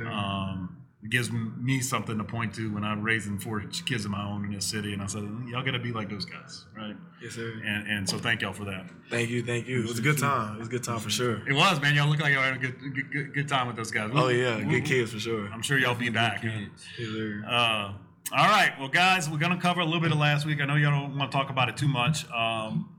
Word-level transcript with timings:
Um, 0.05 0.66
it 1.07 1.11
gives 1.11 1.31
me 1.31 1.79
something 1.79 2.17
to 2.17 2.23
point 2.25 2.53
to 2.55 2.69
when 2.73 2.83
I'm 2.83 3.01
raising 3.01 3.39
four 3.39 3.61
kids 3.85 4.03
of 4.03 4.11
my 4.11 4.21
own 4.27 4.43
in 4.43 4.51
this 4.51 4.65
city, 4.65 4.91
and 4.91 5.01
I 5.01 5.05
said, 5.05 5.23
"Y'all 5.47 5.63
got 5.63 5.71
to 5.71 5.79
be 5.79 5.93
like 5.93 6.09
those 6.09 6.25
guys, 6.25 6.65
right?" 6.75 6.97
Yes, 7.23 7.35
sir. 7.35 7.53
And 7.65 7.87
and 7.87 8.09
so 8.09 8.17
thank 8.17 8.41
y'all 8.41 8.51
for 8.51 8.65
that. 8.65 8.89
Thank 9.09 9.29
you, 9.29 9.41
thank 9.41 9.67
you. 9.69 9.79
It 9.83 9.87
was 9.87 9.99
a 9.99 10.01
good 10.01 10.17
time. 10.17 10.57
It 10.57 10.59
was 10.59 10.67
a 10.67 10.71
good 10.71 10.83
time 10.83 10.99
for 10.99 11.09
sure. 11.09 11.47
It 11.47 11.53
was, 11.53 11.79
man. 11.81 11.95
Y'all 11.95 12.09
look 12.09 12.19
like 12.19 12.33
y'all 12.33 12.43
had 12.43 12.55
a 12.55 12.57
good 12.57 12.77
good, 12.93 13.09
good, 13.11 13.33
good 13.33 13.47
time 13.47 13.67
with 13.67 13.77
those 13.77 13.89
guys. 13.89 14.11
Oh 14.13 14.27
yeah, 14.27 14.57
We- 14.57 14.65
good 14.65 14.83
kids 14.85 15.13
for 15.13 15.19
sure. 15.19 15.47
I'm 15.47 15.61
sure 15.61 15.79
y'all 15.79 15.95
be 15.95 16.09
back. 16.09 16.43
Yes, 16.43 16.67
sir. 16.97 17.41
Uh, 17.47 17.93
all 18.33 18.47
right, 18.49 18.73
well, 18.77 18.89
guys, 18.89 19.29
we're 19.29 19.37
gonna 19.37 19.61
cover 19.61 19.79
a 19.79 19.85
little 19.85 20.01
bit 20.01 20.11
of 20.11 20.17
last 20.17 20.45
week. 20.45 20.59
I 20.59 20.65
know 20.65 20.75
y'all 20.75 20.91
don't 20.91 21.17
want 21.17 21.31
to 21.31 21.37
talk 21.37 21.49
about 21.49 21.69
it 21.69 21.77
too 21.77 21.87
much, 21.87 22.29
um, 22.31 22.89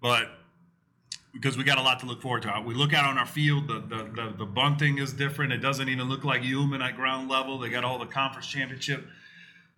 but 0.00 0.28
because 1.36 1.58
we 1.58 1.64
got 1.64 1.78
a 1.78 1.82
lot 1.82 2.00
to 2.00 2.06
look 2.06 2.22
forward 2.22 2.42
to. 2.42 2.62
We 2.64 2.74
look 2.74 2.94
out 2.94 3.04
on 3.04 3.18
our 3.18 3.26
field. 3.26 3.68
The, 3.68 3.80
the 3.80 4.10
the 4.14 4.34
the 4.38 4.46
bunting 4.46 4.98
is 4.98 5.12
different. 5.12 5.52
It 5.52 5.58
doesn't 5.58 5.88
even 5.88 6.08
look 6.08 6.24
like 6.24 6.42
human 6.42 6.82
at 6.82 6.96
ground 6.96 7.28
level. 7.28 7.58
They 7.58 7.68
got 7.68 7.84
all 7.84 7.98
the 7.98 8.06
conference 8.06 8.46
championship 8.46 9.06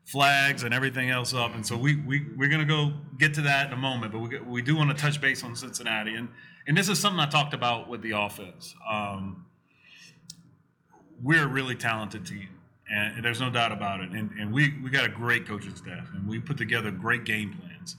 flags 0.05 0.63
and 0.63 0.73
everything 0.73 1.11
else 1.11 1.35
up, 1.35 1.55
and 1.55 1.67
so 1.67 1.77
we 1.77 1.97
we 1.97 2.27
we're 2.37 2.49
gonna 2.49 2.65
go 2.65 2.93
get 3.19 3.35
to 3.35 3.43
that 3.43 3.67
in 3.67 3.73
a 3.73 3.77
moment. 3.77 4.13
But 4.13 4.21
we 4.21 4.39
we 4.41 4.63
do 4.63 4.77
want 4.77 4.91
to 4.91 4.97
touch 4.97 5.21
base 5.21 5.43
on 5.43 5.55
Cincinnati, 5.57 6.15
and 6.15 6.29
and 6.67 6.77
this 6.77 6.89
is 6.89 6.99
something 6.99 7.21
I 7.21 7.27
talked 7.27 7.55
about 7.55 7.89
with 7.89 8.03
the 8.03 8.13
offense. 8.13 8.75
Um, 8.89 9.47
we're 11.23 11.45
a 11.45 11.49
really 11.49 11.75
talented 11.75 12.27
team, 12.27 12.49
and 12.91 13.25
there's 13.25 13.41
no 13.41 13.51
doubt 13.51 13.73
about 13.73 14.01
it. 14.01 14.11
And, 14.11 14.31
and 14.39 14.53
we, 14.53 14.75
we 14.83 14.91
got 14.91 15.05
a 15.05 15.09
great 15.09 15.47
coaching 15.47 15.75
staff, 15.75 16.09
and 16.15 16.29
we 16.29 16.39
put 16.39 16.57
together 16.57 16.91
great 16.91 17.25
game 17.25 17.55
plans. 17.59 17.97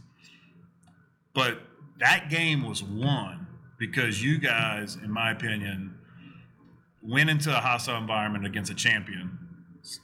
But 1.34 1.60
that 2.00 2.30
game 2.30 2.64
was 2.64 2.84
won 2.84 3.39
because 3.80 4.22
you 4.22 4.38
guys, 4.38 4.98
in 5.02 5.10
my 5.10 5.32
opinion, 5.32 5.98
went 7.02 7.30
into 7.30 7.50
a 7.50 7.60
hostile 7.60 7.98
environment 7.98 8.46
against 8.46 8.70
a 8.70 8.76
champion, 8.76 9.40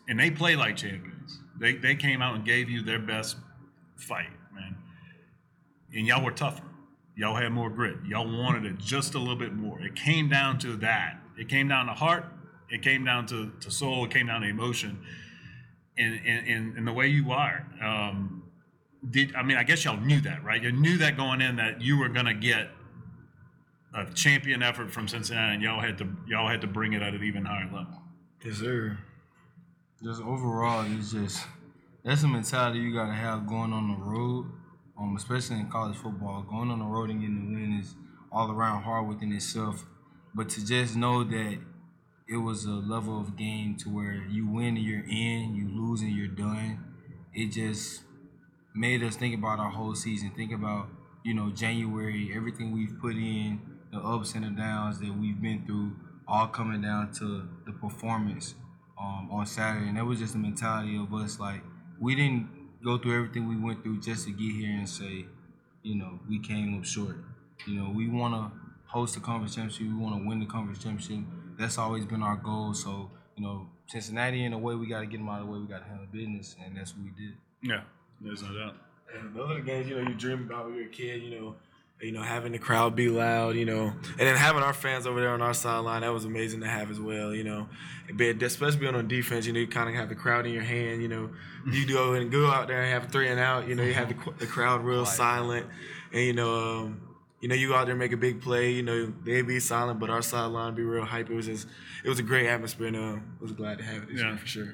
and 0.08 0.20
they 0.20 0.32
play 0.32 0.56
like 0.56 0.78
champions. 0.78 1.42
They, 1.60 1.76
they 1.76 1.96
came 1.96 2.22
out 2.22 2.36
and 2.36 2.46
gave 2.46 2.70
you 2.70 2.82
their 2.82 3.00
best 3.00 3.38
fight, 3.98 4.30
man. 4.54 4.76
And 5.94 6.08
y'all 6.08 6.24
were 6.24 6.32
tougher. 6.32 6.64
Y'all 7.18 7.36
had 7.36 7.52
more 7.52 7.70
grit. 7.70 7.98
Y'all 8.06 8.26
wanted 8.26 8.66
it 8.66 8.78
just 8.78 9.14
a 9.16 9.20
little 9.20 9.36
bit 9.36 9.54
more. 9.54 9.80
It 9.82 9.96
came 9.96 10.30
down 10.30 10.58
to 10.60 10.76
that. 10.78 11.20
It 11.38 11.48
came 11.48 11.68
down 11.68 11.86
to 11.86 11.94
heart. 11.94 12.26
It 12.70 12.82
came 12.82 13.06
down 13.06 13.26
to, 13.28 13.52
to 13.62 13.72
soul. 13.72 14.06
It 14.06 14.12
came 14.12 14.28
down 14.28 14.42
to 14.42 14.48
emotion. 14.48 15.00
And, 15.98 16.20
and, 16.26 16.78
and, 16.78 16.86
the 16.86 16.92
way 16.92 17.08
you 17.08 17.32
are. 17.32 17.66
Um, 17.82 18.44
did 19.10 19.34
I 19.34 19.44
mean 19.44 19.56
I 19.56 19.64
guess 19.64 19.86
y'all 19.86 19.96
knew 19.96 20.20
that, 20.22 20.44
right? 20.44 20.62
You 20.62 20.74
knew 20.74 20.98
that 20.98 21.16
going 21.16 21.40
in 21.40 21.56
that 21.56 21.82
you 21.82 21.98
were 21.98 22.10
gonna 22.10 22.34
get 22.34 22.70
a 23.96 24.06
champion 24.14 24.62
effort 24.62 24.92
from 24.92 25.08
Cincinnati, 25.08 25.56
and 25.56 25.64
y'all 25.64 25.80
had 25.80 25.98
to 26.00 26.08
y'all 26.28 26.48
had 26.48 26.62
to 26.62 26.68
bring 26.68 26.94
it 26.94 27.02
at 27.02 27.14
an 27.14 27.24
even 27.24 27.46
higher 27.46 27.66
level. 27.66 28.02
Yes, 28.44 28.58
sir. 28.58 28.98
just 30.04 30.22
overall, 30.22 30.86
it's 30.88 31.12
just 31.12 31.46
that's 32.04 32.24
a 32.24 32.28
mentality 32.28 32.80
you 32.80 32.94
gotta 32.94 33.14
have 33.14 33.48
going 33.48 33.72
on 33.74 33.88
the 33.88 34.04
road, 34.04 34.48
um, 35.00 35.16
especially 35.16 35.60
in 35.60 35.70
college 35.70 35.98
football. 35.98 36.44
Going 36.44 36.70
on 36.70 36.80
the 36.80 36.86
road 36.86 37.10
and 37.10 37.22
getting 37.22 37.54
the 37.54 37.60
win 37.60 37.80
is 37.80 37.96
all 38.32 38.52
around 38.52 38.84
hard 38.84 39.08
within 39.08 39.32
itself. 39.32 39.86
But 40.34 40.50
to 40.50 40.66
just 40.66 40.98
know 40.98 41.24
that 41.24 41.58
it 42.28 42.38
was 42.38 42.66
a 42.66 42.72
level 42.72 43.22
of 43.22 43.38
game 43.38 43.78
to 43.78 43.90
where 43.90 44.26
you 44.30 44.48
win 44.48 44.76
and 44.76 44.86
you're 44.86 45.06
in, 45.06 45.56
you 45.56 45.70
lose 45.70 46.02
and 46.02 46.12
you're 46.12 46.28
done, 46.28 46.84
it 47.34 47.52
just 47.52 48.02
made 48.76 49.02
us 49.04 49.16
think 49.16 49.34
about 49.34 49.60
our 49.60 49.70
whole 49.70 49.96
season. 49.96 50.32
Think 50.36 50.52
about 50.52 50.90
you 51.24 51.34
know 51.34 51.50
January, 51.50 52.32
everything 52.36 52.74
we've 52.74 53.00
put 53.00 53.16
in, 53.16 53.62
the 53.96 54.02
ups 54.02 54.36
and 54.36 54.44
the 54.44 54.50
downs 54.50 55.00
that 55.00 55.18
we've 55.18 55.42
been 55.42 55.66
through, 55.66 55.96
all 56.28 56.48
coming 56.48 56.82
down 56.82 57.14
to 57.14 57.48
the 57.66 57.72
performance 57.72 58.56
um, 59.00 59.30
on 59.32 59.46
Saturday, 59.46 59.88
and 59.88 59.98
that 59.98 60.06
was 60.06 60.20
just 60.20 60.34
the 60.34 60.40
mentality 60.40 60.98
of 60.98 61.14
us. 61.14 61.40
Like 61.40 61.62
we 62.00 62.16
didn't 62.16 62.50
go 62.84 62.98
through 62.98 63.16
everything 63.16 63.48
we 63.48 63.58
went 63.58 63.84
through 63.84 64.02
just 64.02 64.26
to 64.26 64.32
get 64.32 64.52
here 64.52 64.72
and 64.72 64.88
say, 64.88 65.26
you 65.84 65.96
know, 65.96 66.20
we 66.30 66.40
came 66.40 66.78
up 66.78 66.86
short. 66.86 67.18
You 67.68 67.76
know, 67.76 67.90
we 67.90 68.08
want 68.08 68.34
to 68.34 68.52
host 68.86 69.16
the 69.16 69.22
conference 69.22 69.56
championship. 69.56 69.88
We 69.88 69.94
want 69.94 70.22
to 70.22 70.28
win 70.28 70.40
the 70.40 70.46
conference 70.46 70.84
championship. 70.84 71.26
That's 71.58 71.78
always 71.78 72.06
been 72.06 72.22
our 72.22 72.36
goal. 72.36 72.74
So, 72.74 73.12
you 73.38 73.44
know, 73.44 73.70
Cincinnati 73.88 74.44
in 74.44 74.54
a 74.54 74.58
way, 74.58 74.76
we 74.76 74.88
got 74.88 75.02
to 75.02 75.06
get 75.06 75.18
them 75.18 75.30
out 75.30 75.42
of 75.42 75.48
the 75.48 75.54
way. 75.54 75.60
We 75.60 75.68
got 75.68 75.80
to 75.80 75.86
handle 75.86 76.08
business, 76.12 76.56
and 76.64 76.76
that's 76.76 76.94
what 76.96 77.06
we 77.06 77.12
did. 77.12 77.36
Yeah, 77.64 77.82
there's 78.20 78.42
no 78.44 78.54
doubt. 78.54 78.76
And 79.18 79.34
those 79.36 79.52
are 79.52 79.56
the 79.56 79.62
games 79.62 79.88
you 79.88 79.96
know 79.96 80.10
you 80.10 80.16
dream 80.16 80.42
about 80.44 80.66
when 80.66 80.76
you're 80.76 80.86
a 80.88 80.90
kid. 80.90 81.22
You 81.24 81.40
know, 81.40 81.56
you 82.02 82.12
know 82.12 82.22
having 82.22 82.52
the 82.52 82.60
crowd 82.60 82.96
be 82.96 83.10
loud. 83.10 83.56
You 83.56 83.66
know, 83.66 83.84
and 83.88 84.20
then 84.20 84.36
having 84.36 84.64
our 84.64 84.74
fans 84.74 85.08
over 85.08 85.20
there 85.20 85.30
on 85.32 85.42
our 85.42 85.54
sideline 85.54 86.02
that 86.02 86.14
was 86.14 86.26
amazing 86.26 86.62
to 86.62 86.68
have 86.68 86.92
as 86.92 87.00
well. 87.00 87.34
You 87.34 87.44
know, 87.44 87.70
but 88.14 88.42
especially 88.44 88.80
being 88.80 88.96
on 88.96 89.08
defense, 89.08 89.46
you 89.46 89.54
know, 89.54 89.60
you 89.60 89.68
kind 89.68 89.90
of 89.90 89.96
have 89.96 90.10
the 90.10 90.16
crowd 90.16 90.46
in 90.46 90.54
your 90.54 90.64
hand. 90.64 91.02
You 91.02 91.08
know, 91.08 91.30
you 91.72 91.88
go 91.88 92.14
and 92.16 92.32
go 92.32 92.48
out 92.48 92.68
there 92.68 92.82
and 92.82 92.92
have 92.92 93.12
three 93.12 93.30
and 93.30 93.40
out. 93.40 93.68
You 93.68 93.76
know, 93.76 93.84
you 93.84 93.94
have 93.94 94.10
the, 94.10 94.32
the 94.40 94.48
crowd 94.48 94.84
real 94.84 95.06
silent, 95.06 95.66
and 96.12 96.22
you 96.22 96.34
know. 96.34 96.54
Um, 96.84 97.02
you 97.42 97.50
know, 97.50 97.54
you 97.56 97.68
go 97.68 97.76
out 97.76 97.84
there 97.86 97.92
and 97.92 98.00
make 98.00 98.14
a 98.14 98.18
big 98.18 98.42
play. 98.42 98.72
You 98.72 98.82
know, 98.82 99.14
they 99.24 99.44
be 99.44 99.60
silent, 99.60 100.00
but 100.00 100.10
our 100.10 100.24
sideline 100.24 100.74
be 100.74 100.82
real 100.82 101.06
hype. 101.06 101.30
It 101.30 101.36
was 101.36 101.46
just, 101.46 101.68
it 102.04 102.10
was 102.10 102.18
a 102.18 102.24
great 102.24 102.48
atmosphere, 102.48 102.88
and 102.88 102.96
uh, 102.96 103.00
I 103.00 103.20
was 103.40 103.52
glad 103.52 103.78
to 103.78 103.84
have 103.84 104.04
it 104.04 104.10
Yeah. 104.14 104.36
for 104.36 104.48
sure. 104.48 104.74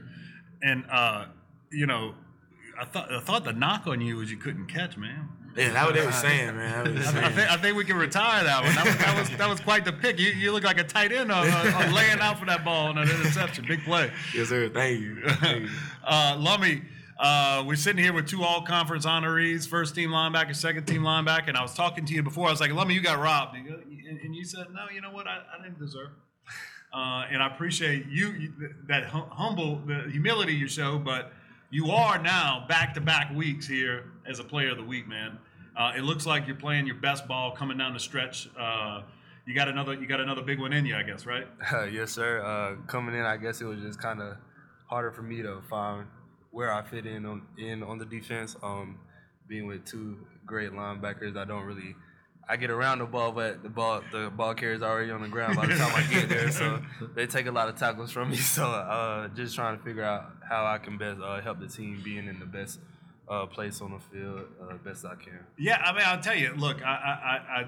And 0.61 0.85
uh, 0.89 1.25
you 1.69 1.85
know, 1.85 2.13
I 2.79 2.85
thought 2.85 3.11
I 3.11 3.19
thought 3.19 3.43
the 3.43 3.51
knock 3.51 3.87
on 3.87 3.99
you 3.99 4.15
was 4.17 4.31
you 4.31 4.37
couldn't 4.37 4.67
catch, 4.67 4.95
man. 4.95 5.27
Yeah, 5.55 5.69
that's 5.73 5.85
what 5.85 5.95
they 5.95 6.05
were 6.05 6.11
saying, 6.11 6.55
man. 6.55 6.93
Was 6.95 7.07
I, 7.15 7.29
think, 7.31 7.51
I 7.51 7.57
think 7.57 7.77
we 7.77 7.83
can 7.85 7.97
retire 7.97 8.43
that 8.43 8.63
one. 8.63 8.73
That 8.75 8.85
was 8.85 8.97
that 8.97 9.19
was, 9.19 9.37
that 9.37 9.49
was 9.49 9.59
quite 9.59 9.85
the 9.85 9.93
pick. 9.93 10.19
You, 10.19 10.29
you 10.29 10.51
look 10.51 10.63
like 10.63 10.79
a 10.79 10.83
tight 10.83 11.11
end 11.11 11.31
uh, 11.31 11.35
uh, 11.45 11.91
laying 11.95 12.19
out 12.19 12.39
for 12.39 12.45
that 12.45 12.63
ball 12.63 12.87
on 12.87 12.97
an 12.97 13.09
interception. 13.09 13.65
Big 13.67 13.83
play. 13.83 14.11
Yes, 14.33 14.49
sir. 14.49 14.69
Thank 14.69 15.01
you. 15.01 15.21
Thank 15.27 15.63
you. 15.63 15.69
Uh, 16.05 16.35
Lummie, 16.37 16.83
uh, 17.19 17.63
we're 17.67 17.75
sitting 17.75 18.03
here 18.03 18.13
with 18.13 18.27
two 18.27 18.43
all 18.43 18.61
conference 18.61 19.05
honorees, 19.05 19.67
first 19.67 19.93
team 19.95 20.09
linebacker, 20.11 20.55
second 20.55 20.85
team 20.85 21.01
linebacker. 21.01 21.49
And 21.49 21.57
I 21.57 21.61
was 21.61 21.73
talking 21.73 22.05
to 22.05 22.13
you 22.13 22.23
before. 22.23 22.47
I 22.47 22.51
was 22.51 22.61
like, 22.61 22.71
Lummie, 22.71 22.93
you 22.93 23.01
got 23.01 23.19
robbed. 23.19 23.55
And 23.57 23.65
you- 23.65 23.73
And 24.09 24.19
and 24.21 24.35
you 24.35 24.43
said, 24.45 24.67
no, 24.73 24.85
you 24.93 25.01
know 25.01 25.11
what? 25.11 25.27
I, 25.27 25.39
I 25.57 25.61
didn't 25.63 25.79
deserve. 25.79 26.07
it." 26.09 26.53
Uh, 26.93 27.23
and 27.31 27.41
I 27.41 27.47
appreciate 27.47 28.07
you, 28.07 28.31
you 28.31 28.53
that 28.87 29.05
hum- 29.05 29.29
humble, 29.31 29.77
the 29.85 30.09
humility 30.11 30.53
you 30.53 30.67
show. 30.67 30.97
But 30.99 31.31
you 31.71 31.89
are 31.89 32.21
now 32.21 32.65
back 32.67 32.93
to 32.93 33.01
back 33.01 33.33
weeks 33.33 33.65
here 33.65 34.11
as 34.27 34.39
a 34.39 34.43
player 34.43 34.71
of 34.71 34.77
the 34.77 34.83
week, 34.83 35.07
man. 35.07 35.39
Uh, 35.75 35.93
it 35.95 36.01
looks 36.01 36.25
like 36.25 36.45
you're 36.45 36.55
playing 36.55 36.85
your 36.85 36.97
best 36.97 37.27
ball 37.27 37.51
coming 37.51 37.77
down 37.77 37.93
the 37.93 37.99
stretch. 37.99 38.49
Uh, 38.59 39.03
you 39.47 39.55
got 39.55 39.69
another 39.69 39.93
you 39.93 40.05
got 40.05 40.19
another 40.19 40.41
big 40.41 40.59
one 40.59 40.73
in 40.73 40.85
you, 40.85 40.95
I 40.95 41.03
guess, 41.03 41.25
right? 41.25 41.47
yes, 41.91 42.11
sir. 42.11 42.41
Uh, 42.41 42.85
coming 42.87 43.15
in, 43.15 43.21
I 43.21 43.37
guess 43.37 43.61
it 43.61 43.65
was 43.65 43.79
just 43.79 43.99
kind 43.99 44.21
of 44.21 44.35
harder 44.87 45.11
for 45.11 45.21
me 45.21 45.41
to 45.41 45.61
find 45.69 46.07
where 46.51 46.73
I 46.73 46.83
fit 46.83 47.05
in 47.05 47.25
on 47.25 47.43
in 47.57 47.83
on 47.83 47.97
the 47.97 48.05
defense. 48.05 48.55
Um, 48.61 48.99
being 49.47 49.65
with 49.65 49.85
two 49.85 50.17
great 50.45 50.71
linebackers, 50.71 51.37
I 51.37 51.45
don't 51.45 51.63
really. 51.63 51.95
I 52.47 52.57
get 52.57 52.69
around 52.69 52.99
the 52.99 53.05
ball, 53.05 53.31
but 53.31 53.63
the 53.63 53.69
ball 53.69 54.01
the 54.11 54.29
ball 54.29 54.53
carrier's 54.55 54.81
already 54.81 55.11
on 55.11 55.21
the 55.21 55.27
ground 55.27 55.55
by 55.55 55.67
the 55.67 55.75
time 55.75 55.93
I 55.95 56.03
get 56.11 56.27
there. 56.29 56.51
So 56.51 56.81
they 57.15 57.27
take 57.27 57.45
a 57.45 57.51
lot 57.51 57.69
of 57.69 57.77
tackles 57.77 58.11
from 58.11 58.31
me. 58.31 58.37
So 58.51 58.65
uh, 58.65 59.27
just 59.29 59.55
trying 59.55 59.77
to 59.77 59.83
figure 59.83 60.03
out 60.03 60.31
how 60.47 60.65
I 60.65 60.77
can 60.77 60.97
best 60.97 61.21
uh, 61.21 61.39
help 61.41 61.59
the 61.59 61.67
team 61.67 62.01
being 62.03 62.27
in 62.27 62.39
the 62.39 62.45
best 62.45 62.79
uh, 63.29 63.45
place 63.45 63.81
on 63.81 63.91
the 63.91 63.99
field, 63.99 64.41
uh, 64.61 64.75
best 64.83 65.05
I 65.05 65.15
can. 65.15 65.39
Yeah, 65.57 65.77
I 65.77 65.93
mean, 65.93 66.03
I'll 66.05 66.19
tell 66.19 66.35
you. 66.35 66.53
Look, 66.55 66.83
I, 66.83 66.87
I, 66.87 66.91
I, 66.91 67.61
I 67.61 67.65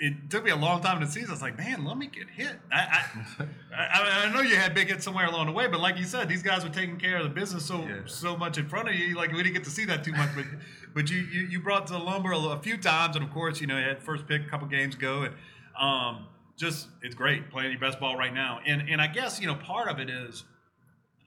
it 0.00 0.30
took 0.30 0.44
me 0.44 0.50
a 0.50 0.56
long 0.56 0.80
time 0.80 1.00
to 1.00 1.06
see 1.08 1.20
this. 1.20 1.28
I 1.28 1.32
was 1.32 1.42
like, 1.42 1.58
man, 1.58 1.84
let 1.84 1.96
me 1.98 2.06
get 2.06 2.28
hit. 2.30 2.56
I, 2.72 3.02
I, 3.40 3.44
I, 3.76 4.26
I 4.26 4.32
know 4.32 4.40
you 4.42 4.54
had 4.56 4.72
big 4.74 4.88
hits 4.88 5.04
somewhere 5.04 5.26
along 5.26 5.46
the 5.46 5.52
way, 5.52 5.66
but 5.66 5.80
like 5.80 5.98
you 5.98 6.04
said, 6.04 6.28
these 6.28 6.42
guys 6.42 6.62
were 6.62 6.70
taking 6.70 6.98
care 6.98 7.16
of 7.16 7.24
the 7.24 7.28
business 7.30 7.64
so 7.64 7.80
Yeah. 7.82 8.00
so 8.06 8.36
much 8.36 8.58
in 8.58 8.68
front 8.68 8.88
of 8.88 8.94
you. 8.94 9.16
Like 9.16 9.32
we 9.32 9.38
didn't 9.42 9.54
get 9.54 9.64
to 9.64 9.70
see 9.70 9.84
that 9.86 10.04
too 10.04 10.12
much, 10.12 10.30
but 10.36 10.44
but 10.94 11.10
you 11.10 11.18
you, 11.18 11.40
you 11.46 11.60
brought 11.60 11.86
the 11.88 11.98
lumber 11.98 12.32
a, 12.32 12.38
a 12.38 12.58
few 12.60 12.76
times, 12.76 13.16
and 13.16 13.24
of 13.24 13.32
course, 13.32 13.60
you 13.60 13.66
know, 13.66 13.76
you 13.76 13.84
had 13.84 14.02
first 14.02 14.26
pick 14.28 14.42
a 14.42 14.48
couple 14.48 14.68
games 14.68 14.94
ago, 14.94 15.22
and 15.22 15.34
um, 15.78 16.26
just 16.56 16.88
it's 17.02 17.14
great 17.14 17.50
playing 17.50 17.70
your 17.72 17.80
best 17.80 17.98
ball 17.98 18.16
right 18.16 18.32
now. 18.34 18.60
And 18.66 18.88
and 18.88 19.00
I 19.00 19.08
guess 19.08 19.40
you 19.40 19.46
know 19.48 19.54
part 19.56 19.88
of 19.88 19.98
it 19.98 20.08
is 20.08 20.44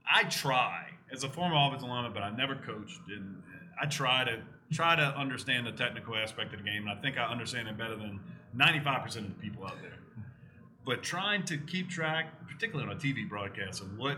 I 0.10 0.24
try 0.26 0.88
as 1.12 1.24
a 1.26 1.30
former 1.30 1.56
offensive 1.58 1.90
lineman, 1.90 2.14
but 2.14 2.24
I 2.24 2.30
never 2.36 2.56
coached, 2.56 3.00
and 3.10 3.42
I 3.82 3.86
try 3.86 4.24
to 4.24 4.42
try 4.72 4.96
to 4.96 5.04
understand 5.18 5.68
the 5.68 5.74
technical 5.74 6.16
aspect 6.16 6.54
of 6.54 6.60
the 6.60 6.66
game, 6.66 6.88
and 6.88 6.98
I 6.98 7.02
think 7.02 7.18
I 7.18 7.26
understand 7.26 7.68
it 7.68 7.78
better 7.78 7.98
than 7.98 8.20
95% 8.56 9.06
of 9.18 9.24
the 9.24 9.30
people 9.42 9.66
out 9.66 9.82
there. 9.82 9.98
But 10.86 11.04
trying 11.04 11.44
to 11.46 11.58
keep 11.58 11.90
track, 11.90 12.48
particularly 12.48 12.90
on 12.90 12.98
a 12.98 13.00
TV 13.00 13.28
broadcast, 13.28 13.82
of 13.82 13.98
what 13.98 14.18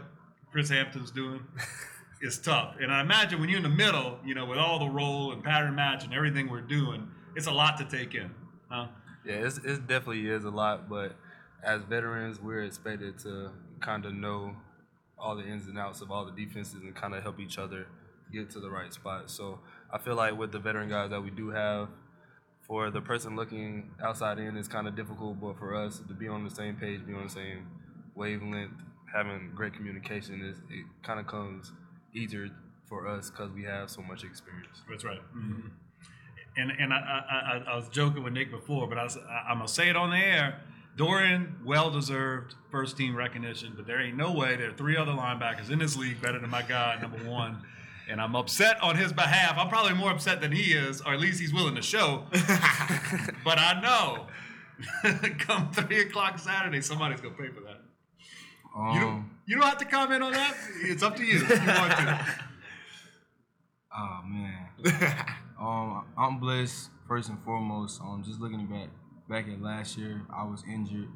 Chris 0.51 0.69
Hampton's 0.69 1.12
doing 1.12 1.41
is 2.21 2.39
tough. 2.39 2.75
And 2.80 2.91
I 2.91 3.01
imagine 3.01 3.39
when 3.39 3.50
you're 3.50 3.57
in 3.57 3.63
the 3.63 3.69
middle, 3.69 4.18
you 4.25 4.33
know, 4.33 4.45
with 4.45 4.57
all 4.57 4.80
the 4.80 4.88
role 4.88 5.33
and 5.33 5.44
pattern 5.44 5.75
match 5.75 6.03
and 6.03 6.13
everything 6.13 6.50
we're 6.50 6.62
doing, 6.62 7.09
it's 7.35 7.47
a 7.47 7.51
lot 7.51 7.77
to 7.80 7.85
take 7.85 8.15
in. 8.15 8.31
Huh? 8.69 8.88
Yeah, 9.25 9.35
it's, 9.35 9.57
it 9.57 9.88
definitely 9.88 10.30
is 10.30 10.45
a 10.45 10.50
lot, 10.50 10.89
but 10.89 11.15
as 11.63 11.81
veterans, 11.83 12.41
we're 12.41 12.63
expected 12.63 13.19
to 13.19 13.51
kind 13.79 14.06
of 14.06 14.13
know 14.13 14.56
all 15.18 15.36
the 15.36 15.44
ins 15.44 15.68
and 15.68 15.77
outs 15.77 16.01
of 16.01 16.12
all 16.12 16.25
the 16.25 16.31
defenses 16.31 16.81
and 16.81 16.95
kind 16.95 17.13
of 17.13 17.24
help 17.24 17.39
each 17.39 17.57
other 17.57 17.88
get 18.31 18.50
to 18.51 18.59
the 18.59 18.69
right 18.69 18.94
spot. 18.94 19.29
So 19.29 19.59
I 19.91 19.97
feel 19.97 20.15
like 20.15 20.38
with 20.38 20.51
the 20.51 20.59
veteran 20.59 20.89
guys 20.89 21.12
that 21.12 21.21
we 21.21 21.29
do 21.29 21.50
have, 21.50 21.89
for 22.63 22.89
the 22.89 23.01
person 23.01 23.36
looking 23.36 23.92
outside 24.01 24.39
in, 24.39 24.57
it's 24.57 24.68
kind 24.68 24.88
of 24.88 24.95
difficult, 24.95 25.39
but 25.39 25.57
for 25.60 25.75
us 25.75 26.00
to 26.00 26.13
be 26.13 26.27
on 26.27 26.44
the 26.44 26.50
same 26.50 26.75
page, 26.75 27.06
be 27.06 27.13
on 27.13 27.24
the 27.24 27.30
same 27.30 27.68
wavelength, 28.15 28.71
having 29.13 29.51
great 29.54 29.74
communication, 29.74 30.42
is 30.42 30.57
it 30.69 30.86
kind 31.04 31.19
of 31.19 31.27
comes 31.27 31.71
easier 32.13 32.50
for 32.88 33.07
us 33.07 33.30
because 33.30 33.51
we 33.51 33.63
have 33.63 33.89
so 33.89 34.01
much 34.01 34.24
experience. 34.24 34.81
That's 34.89 35.04
right. 35.04 35.21
Mm-hmm. 35.36 35.68
And 36.56 36.71
and 36.80 36.94
I, 36.94 36.98
I, 36.98 37.36
I, 37.36 37.71
I 37.71 37.75
was 37.75 37.89
joking 37.89 38.24
with 38.24 38.33
Nick 38.33 38.51
before, 38.51 38.88
but 38.88 38.98
I 38.98 39.04
was, 39.04 39.18
I, 39.18 39.50
I'm 39.50 39.57
gonna 39.57 39.68
say 39.68 39.89
it 39.89 39.95
on 39.95 40.12
the 40.12 40.18
air. 40.18 40.62
Dorian, 40.95 41.56
well 41.65 41.89
deserved 41.89 42.54
first 42.69 42.95
team 42.98 43.15
recognition, 43.15 43.74
but 43.75 43.88
there 43.88 44.00
ain't 44.00 44.15
no 44.15 44.31
way 44.31 44.56
there 44.56 44.69
are 44.69 44.74
three 44.74 44.95
other 44.95 45.12
linebackers 45.12 45.71
in 45.71 45.80
this 45.80 45.98
league 45.98 46.21
better 46.21 46.38
than 46.38 46.51
my 46.51 46.62
guy, 46.62 47.00
number 47.01 47.18
one. 47.27 47.63
And 48.09 48.19
I'm 48.21 48.35
upset 48.35 48.81
on 48.83 48.95
his 48.97 49.13
behalf. 49.13 49.55
I'm 49.57 49.69
probably 49.69 49.94
more 49.94 50.11
upset 50.11 50.41
than 50.41 50.51
he 50.51 50.73
is, 50.73 51.01
or 51.01 51.13
at 51.13 51.19
least 51.19 51.39
he's 51.39 51.53
willing 51.53 51.75
to 51.75 51.81
show. 51.81 52.23
but 53.45 53.57
I 53.57 53.79
know, 53.81 54.27
come 55.39 55.71
three 55.71 56.01
o'clock 56.01 56.38
Saturday, 56.39 56.81
somebody's 56.81 57.21
gonna 57.21 57.35
pay 57.35 57.47
for 57.50 57.61
that. 57.61 57.81
Um, 58.75 58.94
You 58.94 59.00
don't, 59.00 59.29
you 59.45 59.55
don't 59.57 59.65
have 59.69 59.77
to 59.77 59.85
comment 59.85 60.21
on 60.23 60.33
that. 60.33 60.55
It's 60.81 61.03
up 61.03 61.15
to 61.17 61.23
you 61.23 61.39
you 61.39 61.47
want 61.47 61.91
to. 61.91 62.25
Oh 63.95 64.21
man. 64.25 64.69
um, 65.61 66.05
I'm 66.17 66.39
blessed 66.39 66.89
first 67.07 67.29
and 67.29 67.38
foremost. 67.44 68.01
Um, 68.01 68.23
just 68.25 68.39
looking 68.41 68.65
back 68.65 68.89
back 69.29 69.47
at 69.47 69.61
last 69.61 69.97
year, 69.97 70.23
I 70.35 70.44
was 70.45 70.63
injured. 70.67 71.09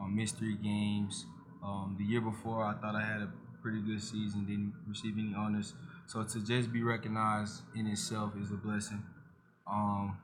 Um, 0.00 0.16
missed 0.16 0.38
three 0.38 0.56
games. 0.56 1.26
Um, 1.62 1.94
the 1.96 2.04
year 2.04 2.20
before, 2.20 2.64
I 2.64 2.74
thought 2.74 2.96
I 2.96 3.02
had 3.04 3.20
a 3.22 3.32
pretty 3.62 3.80
good 3.82 4.02
season. 4.02 4.44
Didn't 4.46 4.74
receive 4.88 5.14
any 5.16 5.32
honors. 5.36 5.74
So 6.06 6.22
to 6.22 6.44
just 6.44 6.72
be 6.72 6.82
recognized 6.82 7.62
in 7.74 7.86
itself 7.86 8.32
is 8.40 8.50
a 8.50 8.54
blessing. 8.54 9.02
Um, 9.66 10.18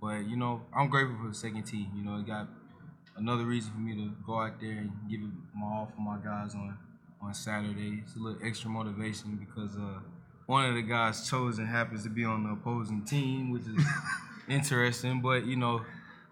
but 0.00 0.28
you 0.28 0.36
know, 0.36 0.62
I'm 0.74 0.88
grateful 0.88 1.16
for 1.20 1.28
the 1.28 1.34
second 1.34 1.64
team. 1.64 1.90
You 1.94 2.04
know, 2.04 2.16
it 2.16 2.26
got 2.26 2.48
another 3.16 3.44
reason 3.44 3.72
for 3.72 3.78
me 3.78 3.94
to 3.94 4.10
go 4.26 4.40
out 4.40 4.60
there 4.60 4.72
and 4.72 4.92
give 5.10 5.20
it 5.20 5.30
my 5.54 5.66
all 5.66 5.92
for 5.94 6.00
my 6.00 6.18
guys 6.18 6.54
on 6.54 6.76
on 7.20 7.34
Saturday. 7.34 8.02
It's 8.04 8.16
a 8.16 8.18
little 8.18 8.38
extra 8.42 8.70
motivation 8.70 9.36
because 9.36 9.76
uh, 9.76 10.00
one 10.46 10.64
of 10.64 10.74
the 10.74 10.82
guys 10.82 11.28
chosen 11.28 11.66
happens 11.66 12.02
to 12.04 12.10
be 12.10 12.24
on 12.24 12.44
the 12.44 12.50
opposing 12.50 13.04
team, 13.04 13.50
which 13.50 13.62
is 13.62 13.84
interesting. 14.48 15.20
But 15.20 15.44
you 15.44 15.56
know, 15.56 15.82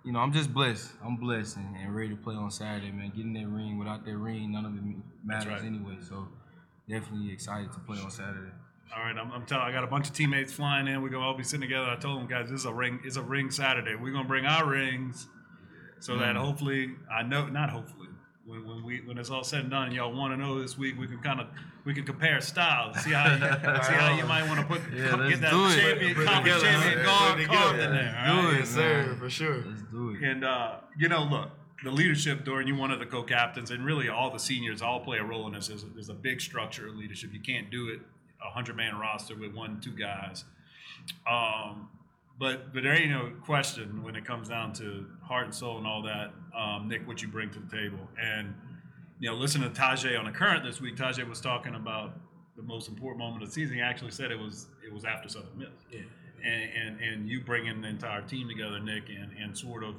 you 0.05 0.13
know, 0.13 0.21
I'm 0.21 0.33
just 0.33 0.53
blessed. 0.53 0.91
I'm 1.05 1.17
blessed 1.17 1.57
and, 1.57 1.77
and 1.77 1.95
ready 1.95 2.11
to 2.11 2.17
play 2.17 2.35
on 2.35 2.51
Saturday, 2.51 2.91
man. 2.91 3.13
Getting 3.15 3.35
that 3.35 3.49
ring 3.49 3.79
without 3.79 4.05
that 4.05 4.17
ring, 4.17 4.53
none 4.53 4.65
of 4.65 4.75
it 4.75 4.83
matters 5.25 5.61
right. 5.61 5.65
anyway. 5.65 5.99
So 6.01 6.29
definitely 6.89 7.33
excited 7.33 7.73
to 7.73 7.79
play 7.81 7.99
on 8.01 8.11
Saturday. 8.11 8.53
All 8.97 9.03
right, 9.05 9.17
I'm, 9.17 9.31
I'm 9.33 9.45
telling. 9.47 9.65
I 9.65 9.73
got 9.73 9.85
a 9.85 9.89
bunch 9.89 10.09
of 10.09 10.15
teammates 10.15 10.53
flying 10.53 10.89
in. 10.89 11.03
We're 11.03 11.11
gonna 11.11 11.25
all 11.27 11.37
be 11.37 11.45
sitting 11.45 11.61
together. 11.61 11.87
I 11.89 11.97
told 11.97 12.19
them 12.21 12.27
guys, 12.27 12.49
this 12.51 12.61
is 12.61 12.67
a 12.67 12.73
ring. 12.73 13.01
It's 13.05 13.17
a 13.17 13.23
ring 13.23 13.51
Saturday. 13.51 13.95
We're 13.95 14.13
gonna 14.13 14.29
bring 14.29 14.47
our 14.47 14.67
rings, 14.67 15.27
so 16.01 16.17
that 16.19 16.35
Mm. 16.35 16.39
hopefully, 16.39 16.91
I 17.13 17.23
know, 17.23 17.47
not 17.49 17.71
hopefully, 17.71 18.09
when, 18.47 18.67
when 18.67 18.83
we 18.85 19.01
when 19.03 19.19
it's 19.19 19.31
all 19.31 19.45
said 19.45 19.61
and 19.63 19.71
done, 19.71 19.93
y'all 19.93 20.13
want 20.13 20.33
to 20.33 20.37
know 20.39 20.61
this 20.61 20.79
week, 20.79 20.99
we 20.99 21.07
can 21.07 21.19
kind 21.19 21.39
of 21.41 21.49
we 21.85 21.93
can 21.93 22.05
compare 22.05 22.41
styles. 22.41 22.99
See 23.01 23.11
how 23.13 23.31
you, 23.31 23.39
see 23.85 23.93
how 23.93 24.17
you 24.17 24.25
might 24.25 24.49
want 24.49 24.61
to 24.61 24.67
put 24.67 24.81
Yeah, 24.93 25.29
get 25.29 25.41
that 25.43 25.51
champion 25.79 26.21
it 26.21 26.25
conference 26.27 26.63
champion 26.63 27.05
guard 27.05 27.45
carved 27.47 27.79
in 27.81 27.91
there. 27.93 28.25
Do 28.27 28.33
right? 28.33 28.55
it. 28.55 28.59
yes, 28.61 28.69
sir, 28.71 29.17
for 29.19 29.29
sure. 29.31 29.65
Let's 29.67 29.83
do 29.83 30.11
it. 30.19 30.23
And 30.23 30.45
uh, 30.45 30.77
you 30.99 31.09
know, 31.09 31.25
look, 31.25 31.51
the 31.85 31.91
leadership, 31.91 32.45
Dorian, 32.45 32.67
you're 32.69 32.77
one 32.79 32.91
of 32.91 32.99
the 33.01 33.07
co-captains, 33.07 33.71
and 33.71 33.85
really 33.85 34.09
all 34.09 34.31
the 34.33 34.39
seniors 34.41 34.81
all 34.81 35.01
play 35.01 35.19
a 35.19 35.25
role 35.25 35.47
in 35.47 35.53
this. 35.53 35.69
There's 35.69 35.83
a, 35.83 35.87
there's 35.89 36.09
a 36.09 36.15
big 36.15 36.41
structure 36.41 36.89
of 36.89 36.97
leadership. 36.97 37.33
You 37.35 37.41
can't 37.41 37.71
do 37.71 37.89
it 37.91 38.01
a 38.47 38.51
hundred 38.51 38.77
man 38.77 38.97
roster 38.99 39.37
with 39.37 39.55
one, 39.55 39.81
two 39.81 39.93
guys. 39.93 40.45
Um, 41.29 41.89
but 42.39 42.73
but 42.73 42.83
there 42.83 42.95
ain't 42.95 43.11
no 43.11 43.33
question 43.45 44.03
when 44.03 44.15
it 44.15 44.25
comes 44.25 44.49
down 44.49 44.73
to 44.75 45.07
heart 45.23 45.45
and 45.47 45.55
soul 45.55 45.79
and 45.79 45.87
all 45.87 46.03
that, 46.03 46.31
um, 46.57 46.89
Nick, 46.89 47.07
what 47.07 47.21
you 47.23 47.29
bring 47.29 47.51
to 47.51 47.59
the 47.59 47.77
table. 47.77 47.99
And 48.21 48.55
you 49.19 49.29
know, 49.29 49.37
listen 49.37 49.61
to 49.63 49.71
Tyjae 49.71 50.19
on 50.19 50.25
the 50.27 50.31
current 50.31 50.65
this 50.65 50.81
week. 50.81 50.97
Tyjae 50.97 51.29
was 51.29 51.41
talking 51.41 51.75
about 51.75 52.17
the 52.57 52.63
most 52.63 52.89
important 52.89 53.19
moment 53.19 53.43
of 53.43 53.49
the 53.49 53.53
season. 53.55 53.77
He 53.77 53.83
actually 53.83 54.13
said 54.13 54.31
it 54.31 54.39
was 54.39 54.69
it 54.87 54.93
was 54.93 55.05
after 55.05 55.29
Southern 55.29 55.59
Miss 55.59 55.69
Yeah. 55.91 56.01
and, 56.45 56.71
and 56.73 57.01
and 57.01 57.29
you 57.29 57.41
bringing 57.41 57.81
the 57.81 57.89
entire 57.89 58.23
team 58.23 58.49
together, 58.49 58.79
Nick, 58.79 59.05
and 59.09 59.33
and 59.37 59.57
sort 59.57 59.83
of, 59.83 59.97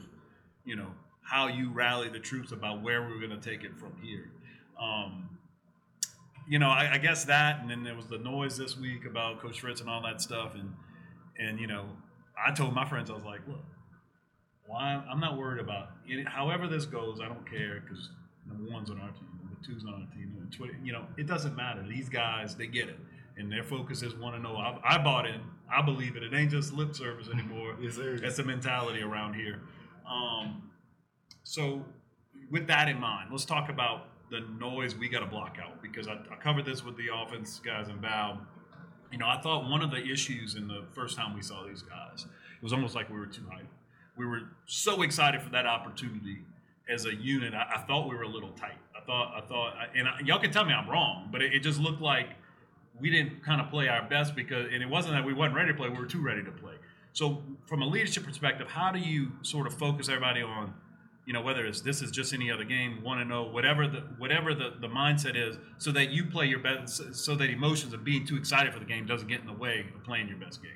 you 0.66 0.76
know, 0.78 0.88
how 1.22 1.48
you 1.48 1.72
rally 1.72 2.08
the 2.10 2.20
troops 2.20 2.52
about 2.54 2.82
where 2.82 3.02
we're 3.02 3.20
going 3.20 3.38
to 3.38 3.50
take 3.50 3.64
it 3.64 3.78
from 3.78 3.94
here. 4.02 4.30
Um, 4.82 5.30
you 6.50 6.58
know, 6.58 6.70
I, 6.70 6.94
I 6.94 6.98
guess 6.98 7.26
that, 7.26 7.62
and 7.62 7.70
then 7.70 7.84
there 7.84 7.96
was 7.96 8.08
the 8.08 8.18
noise 8.18 8.58
this 8.58 8.76
week 8.76 9.06
about 9.06 9.40
Coach 9.40 9.62
Fritz 9.62 9.82
and 9.82 9.90
all 9.90 10.02
that 10.02 10.20
stuff, 10.20 10.56
and 10.56 10.74
and 11.38 11.60
you 11.60 11.68
know, 11.68 11.86
I 12.44 12.52
told 12.52 12.74
my 12.74 12.90
friends, 12.90 13.12
I 13.12 13.14
was 13.14 13.24
like, 13.24 13.42
look, 13.48 13.64
why 14.66 15.02
I'm 15.10 15.20
not 15.20 15.38
worried 15.38 15.62
about 15.62 15.90
it. 16.08 16.28
However 16.28 16.68
this 16.68 16.86
goes, 16.86 17.20
I 17.24 17.28
don't 17.28 17.48
care 17.48 17.82
because 17.82 18.10
number 18.48 18.70
one's 18.72 18.90
on 18.90 19.00
our 19.00 19.12
team, 19.12 19.30
number 19.40 19.58
two's 19.64 19.86
on 19.86 19.94
our 19.94 20.16
team, 20.16 20.34
number 20.36 20.52
twenty, 20.56 20.74
you 20.84 20.92
know, 20.92 21.06
it 21.18 21.28
doesn't 21.28 21.56
matter. 21.56 21.86
These 21.88 22.10
guys, 22.10 22.56
they 22.56 22.66
get 22.66 22.90
it, 22.90 22.98
and 23.38 23.52
their 23.52 23.64
focus 23.64 24.02
is 24.02 24.16
want 24.16 24.36
to 24.36 24.42
know. 24.42 24.56
I, 24.56 24.80
I 24.84 24.98
bought 24.98 25.28
in. 25.28 25.42
I 25.72 25.84
believe 25.84 26.16
it. 26.16 26.24
It 26.24 26.34
ain't 26.34 26.50
just 26.50 26.74
lip 26.74 26.96
service 26.96 27.30
anymore. 27.32 27.76
Yes, 27.80 27.94
sir. 27.94 28.18
That's 28.20 28.38
the 28.38 28.44
mentality 28.44 29.04
around 29.04 29.36
here. 29.36 29.62
Um, 30.10 30.72
so, 31.44 31.86
with 32.50 32.66
that 32.66 32.90
in 32.90 33.00
mind, 33.00 33.30
let's 33.30 33.46
talk 33.46 33.70
about 33.70 34.08
the 34.30 34.42
noise 34.60 34.96
we 34.96 35.10
got 35.10 35.22
to 35.22 35.26
block 35.26 35.58
out 35.64 35.82
because 35.82 36.08
I, 36.08 36.14
I 36.32 36.36
covered 36.42 36.66
this 36.66 36.84
with 36.84 36.98
the 36.98 37.08
offense 37.14 37.60
guys 37.64 37.88
and 37.88 38.00
Val. 38.00 38.42
You 39.12 39.18
know, 39.18 39.28
I 39.28 39.42
thought 39.42 39.70
one 39.70 39.82
of 39.82 39.92
the 39.92 40.04
issues 40.04 40.56
in 40.56 40.68
the 40.68 40.84
first 40.94 41.18
time 41.18 41.36
we 41.36 41.42
saw 41.42 41.66
these 41.66 41.82
guys, 41.82 42.26
it 42.26 42.64
was 42.64 42.74
almost 42.74 42.96
like 42.96 43.10
we 43.10 43.18
were 43.18 43.26
too 43.26 43.42
hyped. 43.42 43.66
We 44.18 44.26
were 44.26 44.42
so 44.66 45.02
excited 45.02 45.42
for 45.42 45.50
that 45.50 45.66
opportunity 45.66 46.40
as 46.88 47.06
a 47.06 47.16
unit. 47.16 47.54
I, 47.54 47.78
I 47.78 47.82
thought 47.82 48.10
we 48.10 48.16
were 48.16 48.24
a 48.24 48.28
little 48.28 48.52
tight. 48.52 48.78
I 48.96 49.04
thought, 49.06 49.34
I 49.36 49.42
thought, 49.48 49.74
and 49.96 50.08
I, 50.08 50.20
y'all 50.24 50.40
can 50.40 50.52
tell 50.52 50.66
me 50.66 50.74
I'm 50.74 50.90
wrong, 50.90 51.30
but 51.32 51.42
it, 51.42 51.54
it 51.54 51.60
just 51.62 51.80
looked 51.80 52.02
like 52.02 52.28
we 53.00 53.10
didn't 53.10 53.44
kind 53.44 53.62
of 53.62 53.70
play 53.70 53.88
our 53.88 54.08
best 54.08 54.36
because, 54.36 54.68
and 54.72 54.84
it 54.84 54.90
wasn't 54.90 55.14
that 55.14 55.26
we 55.26 55.34
wasn't 55.34 55.56
ready 55.56 55.72
to 55.72 55.78
play, 55.78 55.90
we 55.90 55.98
were 55.98 56.06
too 56.06 56.22
ready 56.22 56.44
to 56.44 56.52
play. 56.52 56.74
So, 57.14 57.42
from 57.66 57.82
a 57.82 57.88
leadership 57.88 58.24
perspective, 58.24 58.68
how 58.68 58.92
do 58.92 59.00
you 59.00 59.32
sort 59.42 59.68
of 59.68 59.74
focus 59.74 60.10
everybody 60.10 60.42
on, 60.42 60.74
you 61.30 61.34
know, 61.34 61.42
whether 61.42 61.64
it's 61.64 61.82
this 61.82 62.02
is 62.02 62.10
just 62.10 62.34
any 62.34 62.50
other 62.50 62.64
game, 62.64 63.04
want 63.04 63.20
to 63.22 63.24
know 63.24 63.44
whatever 63.44 63.88
the 63.88 64.00
whatever 64.18 64.56
the, 64.56 64.74
the 64.82 64.88
mindset 64.88 65.36
is, 65.36 65.60
so 65.78 65.92
that 65.92 66.10
you 66.10 66.26
play 66.26 66.48
your 66.48 66.58
best, 66.58 67.14
so 67.14 67.36
that 67.36 67.52
emotions 67.52 67.94
of 67.94 68.04
being 68.04 68.26
too 68.26 68.36
excited 68.36 68.74
for 68.74 68.80
the 68.80 68.86
game 68.86 69.06
doesn't 69.06 69.28
get 69.28 69.40
in 69.40 69.46
the 69.46 69.54
way 69.54 69.86
of 69.96 70.04
playing 70.04 70.28
your 70.28 70.38
best 70.38 70.64
game. 70.64 70.72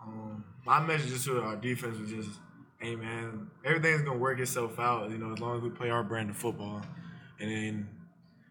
Um, 0.00 0.44
my 0.64 0.78
message 0.78 1.24
to 1.24 1.42
our 1.42 1.56
defense 1.56 1.98
was 1.98 2.08
just, 2.08 2.38
hey 2.78 2.94
man, 2.94 3.50
everything's 3.64 4.02
gonna 4.02 4.16
work 4.16 4.38
itself 4.38 4.78
out. 4.78 5.10
You 5.10 5.18
know, 5.18 5.32
as 5.32 5.40
long 5.40 5.56
as 5.56 5.62
we 5.64 5.70
play 5.70 5.90
our 5.90 6.04
brand 6.04 6.30
of 6.30 6.36
football, 6.36 6.80
and 7.40 7.50
then, 7.50 7.88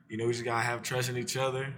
you 0.10 0.18
know, 0.18 0.26
we 0.26 0.34
just 0.34 0.44
gotta 0.44 0.66
have 0.66 0.84
trust 0.84 1.08
in 1.08 1.18
each 1.18 1.38
other. 1.38 1.74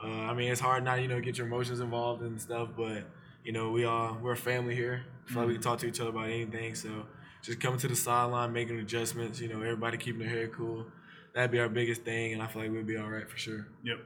Uh, 0.00 0.06
I 0.06 0.34
mean, 0.34 0.52
it's 0.52 0.60
hard 0.60 0.84
not, 0.84 1.02
you 1.02 1.08
know, 1.08 1.20
get 1.20 1.36
your 1.38 1.48
emotions 1.48 1.80
involved 1.80 2.22
and 2.22 2.40
stuff, 2.40 2.68
but 2.76 3.02
you 3.42 3.50
know, 3.50 3.72
we 3.72 3.84
all 3.84 4.16
we're 4.22 4.34
a 4.34 4.36
family 4.36 4.76
here. 4.76 5.06
Feel 5.24 5.38
like 5.38 5.48
we 5.48 5.54
can 5.54 5.62
talk 5.62 5.80
to 5.80 5.88
each 5.88 5.98
other 5.98 6.10
about 6.10 6.26
anything. 6.26 6.76
So 6.76 7.06
just 7.42 7.60
coming 7.60 7.78
to 7.80 7.88
the 7.88 7.96
sideline, 7.96 8.52
making 8.52 8.78
adjustments. 8.78 9.40
You 9.40 9.48
know, 9.48 9.60
everybody 9.62 9.96
keeping 9.96 10.20
their 10.20 10.28
head 10.28 10.52
cool. 10.52 10.86
That'd 11.34 11.50
be 11.50 11.60
our 11.60 11.68
biggest 11.68 12.02
thing, 12.02 12.32
and 12.32 12.42
I 12.42 12.46
feel 12.46 12.62
like 12.62 12.72
we'll 12.72 12.82
be 12.82 12.96
all 12.96 13.08
right 13.08 13.28
for 13.28 13.36
sure. 13.36 13.68
Yep. 13.84 13.98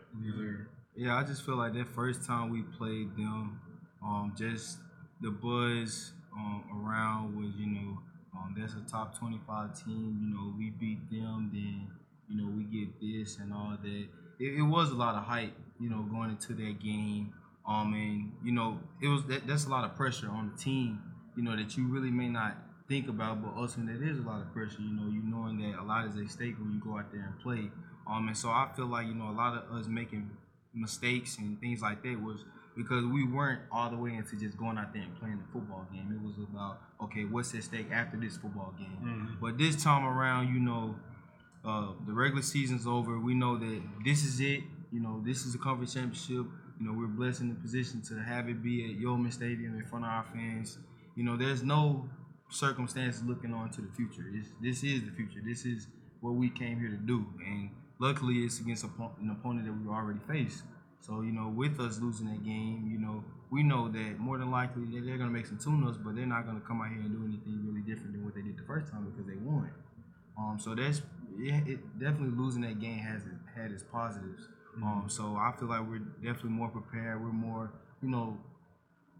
Yeah, 0.96 1.16
I 1.16 1.24
just 1.24 1.44
feel 1.44 1.56
like 1.56 1.72
that 1.74 1.88
first 1.88 2.24
time 2.24 2.50
we 2.50 2.62
played 2.62 3.16
them, 3.16 3.60
um, 4.02 4.34
just 4.36 4.78
the 5.20 5.30
buzz 5.30 6.12
um, 6.36 6.64
around 6.72 7.36
was, 7.36 7.52
you 7.56 7.66
know, 7.66 7.98
um, 8.36 8.54
that's 8.56 8.74
a 8.74 8.90
top 8.90 9.18
25 9.18 9.84
team. 9.84 10.18
You 10.22 10.36
know, 10.36 10.54
we 10.56 10.70
beat 10.70 11.10
them, 11.10 11.50
then, 11.52 11.88
you 12.28 12.36
know, 12.36 12.52
we 12.54 12.64
get 12.64 13.00
this 13.00 13.38
and 13.38 13.52
all 13.52 13.76
that. 13.82 14.06
It, 14.38 14.58
it 14.58 14.62
was 14.62 14.90
a 14.90 14.94
lot 14.94 15.14
of 15.14 15.24
hype, 15.24 15.56
you 15.80 15.88
know, 15.88 16.02
going 16.02 16.30
into 16.30 16.52
that 16.52 16.82
game. 16.82 17.32
Um, 17.66 17.94
and, 17.94 18.32
you 18.44 18.52
know, 18.52 18.78
it 19.02 19.08
was 19.08 19.24
that, 19.26 19.46
that's 19.46 19.64
a 19.64 19.70
lot 19.70 19.84
of 19.84 19.96
pressure 19.96 20.28
on 20.28 20.52
the 20.54 20.62
team, 20.62 21.00
you 21.36 21.42
know, 21.42 21.56
that 21.56 21.76
you 21.76 21.86
really 21.88 22.10
may 22.10 22.28
not 22.28 22.56
think 22.88 23.08
about, 23.08 23.42
but 23.42 23.54
ultimately 23.56 23.98
there 23.98 24.12
is 24.12 24.18
a 24.18 24.22
lot 24.28 24.40
of 24.42 24.52
pressure, 24.52 24.80
you 24.80 24.94
know, 24.94 25.06
you 25.10 25.22
knowing 25.24 25.58
that 25.58 25.80
a 25.80 25.84
lot 25.84 26.06
is 26.06 26.16
at 26.16 26.30
stake 26.30 26.58
when 26.58 26.72
you 26.72 26.80
go 26.80 26.98
out 26.98 27.10
there 27.12 27.22
and 27.24 27.38
play. 27.40 27.70
Um, 28.06 28.28
and 28.28 28.36
so 28.36 28.48
I 28.50 28.68
feel 28.76 28.86
like, 28.86 29.06
you 29.06 29.14
know, 29.14 29.30
a 29.30 29.36
lot 29.36 29.56
of 29.56 29.74
us 29.76 29.86
making 29.86 30.30
mistakes 30.74 31.38
and 31.38 31.58
things 31.60 31.80
like 31.80 32.02
that 32.02 32.20
was 32.20 32.44
because 32.76 33.04
we 33.06 33.24
weren't 33.24 33.60
all 33.70 33.88
the 33.90 33.96
way 33.96 34.14
into 34.14 34.36
just 34.36 34.58
going 34.58 34.76
out 34.76 34.92
there 34.92 35.02
and 35.02 35.18
playing 35.18 35.38
the 35.38 35.52
football 35.52 35.86
game. 35.92 36.10
It 36.12 36.26
was 36.26 36.36
about 36.38 36.80
okay, 37.02 37.24
what's 37.24 37.54
at 37.54 37.62
stake 37.62 37.86
after 37.92 38.16
this 38.16 38.36
football 38.36 38.74
game. 38.78 38.98
Mhm. 39.02 39.40
But 39.40 39.58
this 39.58 39.82
time 39.82 40.04
around, 40.04 40.52
you 40.54 40.60
know, 40.60 40.96
uh, 41.64 41.92
the 42.06 42.12
regular 42.12 42.42
season's 42.42 42.86
over. 42.86 43.18
We 43.18 43.34
know 43.34 43.56
that 43.58 43.82
this 44.04 44.24
is 44.24 44.40
it. 44.40 44.64
You 44.92 45.00
know, 45.00 45.22
this 45.24 45.46
is 45.46 45.52
the 45.52 45.58
conference 45.58 45.94
championship. 45.94 46.46
You 46.80 46.86
know, 46.86 46.92
we're 46.92 47.06
blessed 47.06 47.40
in 47.42 47.48
the 47.48 47.54
position 47.54 48.02
to 48.02 48.14
have 48.16 48.48
it 48.48 48.62
be 48.62 48.84
at 48.84 49.00
Yulman 49.00 49.32
Stadium 49.32 49.76
in 49.78 49.84
front 49.86 50.04
of 50.04 50.10
our 50.10 50.24
fans. 50.34 50.78
You 51.14 51.24
know, 51.24 51.36
there's 51.36 51.62
no 51.62 52.08
circumstances 52.50 53.22
looking 53.24 53.52
on 53.52 53.70
to 53.70 53.80
the 53.80 53.92
future. 53.96 54.24
It's, 54.32 54.48
this 54.60 54.82
is 54.82 55.02
the 55.04 55.10
future. 55.10 55.40
This 55.44 55.64
is 55.64 55.88
what 56.20 56.34
we 56.34 56.50
came 56.50 56.78
here 56.80 56.90
to 56.90 56.96
do. 56.96 57.26
And 57.44 57.70
luckily, 57.98 58.38
it's 58.38 58.60
against 58.60 58.84
a, 58.84 58.88
an 59.20 59.30
opponent 59.30 59.66
that 59.66 59.72
we 59.72 59.88
already 59.88 60.20
faced. 60.28 60.62
So, 61.00 61.20
you 61.20 61.32
know, 61.32 61.48
with 61.48 61.78
us 61.80 62.00
losing 62.00 62.26
that 62.28 62.44
game, 62.44 62.88
you 62.90 62.98
know, 62.98 63.24
we 63.50 63.62
know 63.62 63.88
that 63.88 64.18
more 64.18 64.38
than 64.38 64.50
likely 64.50 64.84
they're 64.90 65.18
going 65.18 65.28
to 65.28 65.36
make 65.36 65.46
some 65.46 65.58
tune-ups, 65.58 65.98
but 66.02 66.16
they're 66.16 66.26
not 66.26 66.46
going 66.46 66.60
to 66.60 66.66
come 66.66 66.80
out 66.80 66.88
here 66.88 67.00
and 67.00 67.12
do 67.12 67.24
anything 67.24 67.60
really 67.66 67.82
different 67.82 68.12
than 68.12 68.24
what 68.24 68.34
they 68.34 68.40
did 68.40 68.56
the 68.56 68.62
first 68.62 68.90
time 68.90 69.04
because 69.04 69.26
they 69.26 69.36
won. 69.36 69.70
Um, 70.38 70.58
so 70.58 70.74
that's 70.74 71.02
yeah, 71.38 71.60
it 71.66 71.98
definitely 71.98 72.36
losing 72.36 72.62
that 72.62 72.80
game 72.80 72.98
has 72.98 73.22
it, 73.22 73.32
had 73.54 73.70
its 73.70 73.82
positives. 73.82 74.48
Um, 74.82 75.04
so 75.08 75.36
I 75.36 75.52
feel 75.58 75.68
like 75.68 75.82
we're 75.88 75.98
definitely 75.98 76.50
more 76.50 76.68
prepared. 76.68 77.22
We're 77.22 77.32
more, 77.32 77.72
you 78.02 78.08
know, 78.08 78.38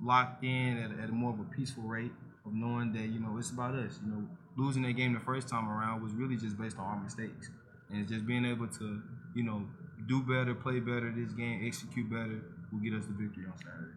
locked 0.03 0.43
in 0.43 0.79
at, 0.79 0.99
at 0.99 1.11
a 1.11 1.13
more 1.13 1.33
of 1.33 1.41
a 1.41 1.45
peaceful 1.45 1.85
rate 1.85 2.13
of 2.47 2.53
knowing 2.53 2.93
that 2.93 3.07
you 3.07 3.21
know 3.21 3.37
it's 3.39 3.51
about 3.51 3.75
us. 3.75 3.99
You 4.05 4.11
know, 4.13 4.25
losing 4.57 4.83
that 4.83 4.93
game 4.93 5.15
the 5.15 5.21
first 5.21 5.49
time 5.49 5.69
around 5.69 6.03
was 6.03 6.13
really 6.13 6.37
just 6.37 6.59
based 6.59 6.79
on 6.79 6.85
our 6.85 7.03
mistakes, 7.03 7.51
and 7.91 8.01
it's 8.01 8.11
just 8.11 8.27
being 8.27 8.45
able 8.45 8.69
to, 8.69 9.03
you 9.35 9.43
know, 9.43 9.67
do 10.07 10.23
better, 10.23 10.55
play 10.55 10.81
better 10.81 11.13
this 11.17 11.33
game, 11.33 11.63
execute 11.67 12.11
better 12.11 12.43
will 12.73 12.81
get 12.81 12.93
us 12.95 13.07
the 13.07 13.13
victory 13.13 13.45
on 13.47 13.57
Saturday. 13.59 13.95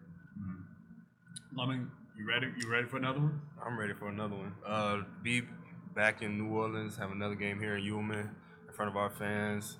Lummie, 1.56 1.86
you 2.18 2.28
ready? 2.28 2.48
You 2.58 2.70
ready 2.70 2.86
for 2.86 2.98
another 2.98 3.20
one? 3.20 3.40
I'm 3.64 3.78
ready 3.78 3.94
for 3.94 4.08
another 4.08 4.36
one. 4.36 4.52
Uh, 4.64 5.02
be 5.22 5.42
back 5.94 6.22
in 6.22 6.38
New 6.38 6.54
Orleans, 6.54 6.96
have 6.96 7.10
another 7.10 7.34
game 7.34 7.58
here 7.58 7.76
in 7.76 7.84
Yulman 7.84 8.30
in 8.68 8.74
front 8.74 8.90
of 8.90 8.96
our 8.96 9.10
fans. 9.10 9.78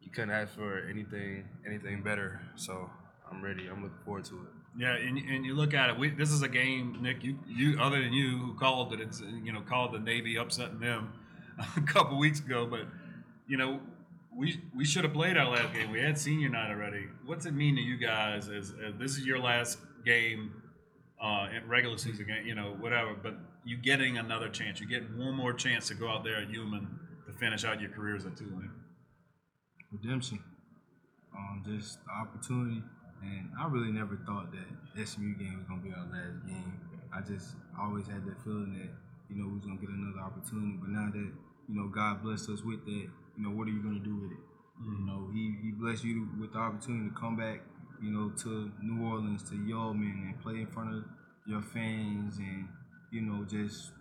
You 0.00 0.10
couldn't 0.10 0.30
ask 0.30 0.54
for 0.54 0.88
anything 0.88 1.44
anything 1.66 2.02
better. 2.02 2.40
So 2.56 2.90
I'm 3.30 3.42
ready. 3.42 3.68
I'm 3.68 3.82
looking 3.82 3.98
forward 4.04 4.24
to 4.26 4.34
it. 4.34 4.59
Yeah, 4.78 4.94
and, 4.94 5.18
and 5.18 5.44
you 5.44 5.54
look 5.54 5.74
at 5.74 5.90
it. 5.90 5.98
We, 5.98 6.10
this 6.10 6.30
is 6.30 6.42
a 6.42 6.48
game, 6.48 6.98
Nick. 7.00 7.24
You, 7.24 7.38
you, 7.48 7.80
other 7.80 8.00
than 8.00 8.12
you, 8.12 8.38
who 8.38 8.54
called 8.54 8.92
it, 8.92 9.00
it's 9.00 9.20
you 9.20 9.52
know 9.52 9.60
called 9.60 9.92
the 9.92 9.98
Navy 9.98 10.36
upsetting 10.36 10.78
them 10.78 11.12
a 11.76 11.80
couple 11.82 12.18
weeks 12.18 12.38
ago. 12.38 12.66
But 12.66 12.82
you 13.48 13.56
know, 13.56 13.80
we 14.34 14.60
we 14.74 14.84
should 14.84 15.04
have 15.04 15.12
played 15.12 15.36
our 15.36 15.50
last 15.50 15.74
game. 15.74 15.90
We 15.90 16.00
had 16.00 16.16
senior 16.18 16.48
night 16.48 16.70
already. 16.70 17.06
What's 17.26 17.46
it 17.46 17.54
mean 17.54 17.76
to 17.76 17.82
you 17.82 17.96
guys? 17.96 18.48
As, 18.48 18.72
as 18.86 18.94
this 18.96 19.12
is 19.18 19.26
your 19.26 19.40
last 19.40 19.78
game, 20.04 20.52
uh, 21.20 21.48
in 21.54 21.68
regular 21.68 21.98
season 21.98 22.26
game, 22.26 22.46
you 22.46 22.54
know, 22.54 22.74
whatever. 22.78 23.14
But 23.14 23.34
you 23.64 23.76
getting 23.76 24.18
another 24.18 24.48
chance. 24.48 24.80
You 24.80 24.88
get 24.88 25.02
one 25.16 25.34
more 25.34 25.52
chance 25.52 25.88
to 25.88 25.94
go 25.94 26.08
out 26.08 26.24
there 26.24 26.36
at 26.36 26.48
Yulman 26.48 26.86
to 27.26 27.32
finish 27.38 27.64
out 27.64 27.80
your 27.80 27.90
careers 27.90 28.24
at 28.26 28.36
Tulane. 28.36 28.70
redemption. 29.92 30.42
Um, 31.36 31.62
just 31.66 31.98
the 32.04 32.10
opportunity. 32.10 32.82
And 33.22 33.50
I 33.58 33.66
really 33.68 33.92
never 33.92 34.16
thought 34.26 34.52
that 34.52 35.06
SMU 35.06 35.34
game 35.36 35.58
was 35.58 35.66
gonna 35.68 35.82
be 35.82 35.92
our 35.92 36.06
last 36.08 36.46
game. 36.46 36.72
I 37.12 37.20
just 37.20 37.56
always 37.78 38.06
had 38.06 38.24
that 38.24 38.42
feeling 38.42 38.72
that, 38.78 38.90
you 39.28 39.40
know, 39.40 39.48
we 39.48 39.54
was 39.54 39.64
gonna 39.64 39.80
get 39.80 39.90
another 39.90 40.20
opportunity. 40.20 40.78
But 40.80 40.90
now 40.90 41.10
that, 41.10 41.30
you 41.68 41.74
know, 41.74 41.88
God 41.88 42.22
blessed 42.22 42.48
us 42.50 42.62
with 42.62 42.84
that, 42.84 43.08
you 43.36 43.42
know, 43.42 43.50
what 43.50 43.68
are 43.68 43.70
you 43.70 43.82
gonna 43.82 44.00
do 44.00 44.16
with 44.16 44.32
it? 44.32 44.42
You 44.82 44.90
mm. 44.92 45.06
know, 45.06 45.28
he, 45.32 45.56
he 45.62 45.70
blessed 45.72 46.04
you 46.04 46.28
with 46.40 46.52
the 46.52 46.58
opportunity 46.58 47.10
to 47.10 47.14
come 47.14 47.36
back, 47.36 47.60
you 48.02 48.10
know, 48.10 48.30
to 48.42 48.70
New 48.82 49.06
Orleans, 49.06 49.42
to 49.50 49.54
Yulman 49.54 50.30
and 50.30 50.40
play 50.40 50.60
in 50.60 50.66
front 50.66 50.94
of 50.94 51.04
your 51.46 51.62
fans 51.62 52.38
and, 52.38 52.68
you 53.10 53.20
know, 53.20 53.44
just 53.44 53.92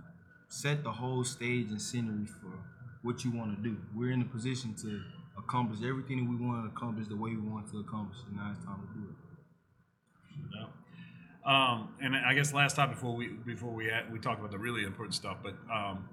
set 0.47 0.83
the 0.83 0.91
whole 0.91 1.23
stage 1.23 1.69
and 1.69 1.81
scenery 1.81 2.25
for 2.25 2.53
what 3.01 3.23
you 3.23 3.31
want 3.31 3.55
to 3.55 3.61
do. 3.61 3.77
We're 3.95 4.11
in 4.11 4.21
a 4.21 4.25
position 4.25 4.73
to 4.81 5.01
accomplish 5.49 5.79
everything 5.87 6.23
that 6.23 6.29
we 6.29 6.35
want 6.45 6.63
to 6.63 6.69
accomplish 6.75 7.07
the 7.07 7.15
way 7.15 7.31
we 7.31 7.41
want 7.41 7.69
to 7.71 7.79
accomplish, 7.79 8.19
and 8.27 8.37
now 8.37 8.53
it's 8.55 8.63
time 8.63 8.79
to 8.81 8.99
do 8.99 9.07
it. 9.09 9.15
No. 10.53 11.51
Um, 11.51 11.89
and 12.01 12.15
I 12.15 12.33
guess 12.35 12.53
last 12.53 12.75
time 12.75 12.91
before 12.91 13.15
we 13.15 13.29
before 13.45 13.71
we 13.71 13.85
had, 13.85 14.11
we 14.11 14.19
talked 14.19 14.39
about 14.39 14.51
the 14.51 14.59
really 14.59 14.83
important 14.83 15.15
stuff, 15.15 15.37
but 15.41 15.55
um, 15.73 16.07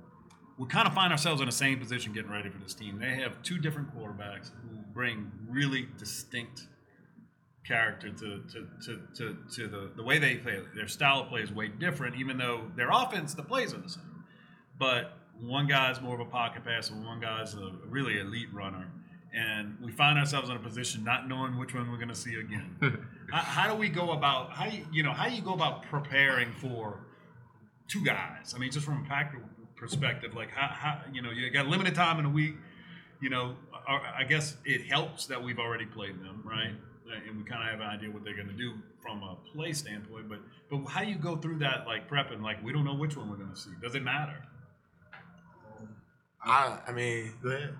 we 0.58 0.66
kind 0.66 0.88
of 0.88 0.94
find 0.94 1.12
ourselves 1.12 1.40
in 1.40 1.46
the 1.46 1.52
same 1.52 1.78
position 1.78 2.12
getting 2.12 2.30
ready 2.30 2.48
for 2.48 2.58
this 2.58 2.74
team. 2.74 2.98
They 2.98 3.14
have 3.16 3.42
two 3.42 3.58
different 3.58 3.94
quarterbacks 3.94 4.50
who 4.62 4.78
bring 4.94 5.30
really 5.48 5.88
distinct 5.98 6.66
character 7.66 8.10
to 8.10 8.42
to, 8.52 8.66
to, 8.84 9.00
to, 9.16 9.36
to 9.54 9.68
the, 9.68 9.90
the 9.96 10.02
way 10.02 10.18
they 10.18 10.36
play. 10.36 10.60
Their 10.74 10.88
style 10.88 11.20
of 11.20 11.28
play 11.28 11.42
is 11.42 11.52
way 11.52 11.68
different, 11.68 12.16
even 12.16 12.38
though 12.38 12.70
their 12.74 12.90
offense, 12.90 13.34
the 13.34 13.42
plays 13.42 13.74
are 13.74 13.78
the 13.78 13.90
same. 13.90 14.24
But 14.78 15.12
one 15.38 15.66
guy's 15.66 16.00
more 16.00 16.14
of 16.14 16.20
a 16.20 16.30
pocket 16.30 16.64
passer, 16.64 16.94
one 16.94 17.20
guy's 17.20 17.54
a 17.54 17.72
really 17.88 18.18
elite 18.18 18.48
runner. 18.54 18.86
And 19.34 19.76
we 19.82 19.92
find 19.92 20.18
ourselves 20.18 20.48
in 20.48 20.56
a 20.56 20.60
position 20.60 21.04
not 21.04 21.28
knowing 21.28 21.58
which 21.58 21.74
one 21.74 21.90
we're 21.90 21.98
going 21.98 22.08
to 22.08 22.14
see 22.14 22.36
again. 22.36 22.76
how, 23.32 23.40
how 23.40 23.70
do 23.70 23.74
we 23.74 23.88
go 23.88 24.12
about 24.12 24.52
how 24.52 24.66
you, 24.66 24.86
you 24.92 25.02
know 25.02 25.12
how 25.12 25.28
do 25.28 25.34
you 25.34 25.42
go 25.42 25.52
about 25.52 25.82
preparing 25.82 26.52
for 26.52 27.00
two 27.88 28.02
guys? 28.04 28.54
I 28.54 28.58
mean, 28.58 28.70
just 28.70 28.86
from 28.86 29.02
a 29.02 29.06
practical 29.06 29.46
perspective, 29.76 30.34
like 30.34 30.50
how, 30.50 30.68
how 30.68 31.00
you 31.12 31.22
know 31.22 31.30
you 31.30 31.50
got 31.50 31.66
limited 31.66 31.94
time 31.94 32.18
in 32.18 32.24
a 32.24 32.30
week. 32.30 32.54
You 33.20 33.30
know, 33.30 33.56
I 33.86 34.20
I 34.20 34.24
guess 34.24 34.56
it 34.64 34.86
helps 34.86 35.26
that 35.26 35.42
we've 35.42 35.58
already 35.58 35.86
played 35.86 36.18
them, 36.20 36.42
right? 36.44 36.70
Mm-hmm. 36.70 37.28
And 37.28 37.38
we 37.38 37.44
kind 37.44 37.62
of 37.62 37.70
have 37.70 37.80
an 37.80 37.86
idea 37.86 38.10
what 38.10 38.24
they're 38.24 38.34
going 38.34 38.48
to 38.48 38.54
do 38.54 38.74
from 39.00 39.22
a 39.22 39.36
play 39.52 39.72
standpoint. 39.72 40.28
But 40.28 40.40
but 40.70 40.84
how 40.90 41.02
do 41.02 41.10
you 41.10 41.16
go 41.16 41.36
through 41.36 41.58
that 41.58 41.86
like 41.86 42.10
prepping? 42.10 42.42
Like 42.42 42.64
we 42.64 42.72
don't 42.72 42.84
know 42.84 42.94
which 42.94 43.16
one 43.16 43.30
we're 43.30 43.36
going 43.36 43.52
to 43.52 43.56
see. 43.56 43.70
Does 43.82 43.94
it 43.94 44.02
matter? 44.02 44.42
Um, 45.78 45.88
I 46.44 46.78
I 46.88 46.92
mean, 46.92 47.32
go 47.42 47.50
ahead. 47.50 47.74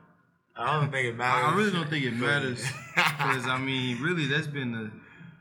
I 0.59 0.81
don't 0.81 0.91
think 0.91 1.07
it 1.07 1.17
matters. 1.17 1.45
I 1.45 1.57
really 1.57 1.71
don't 1.71 1.91
think 1.91 2.05
it 2.05 2.15
matters 2.15 2.63
because 2.95 3.47
I 3.47 3.59
mean, 3.59 4.01
really, 4.01 4.27
that's 4.27 4.47
been 4.47 4.73
the 4.73 4.91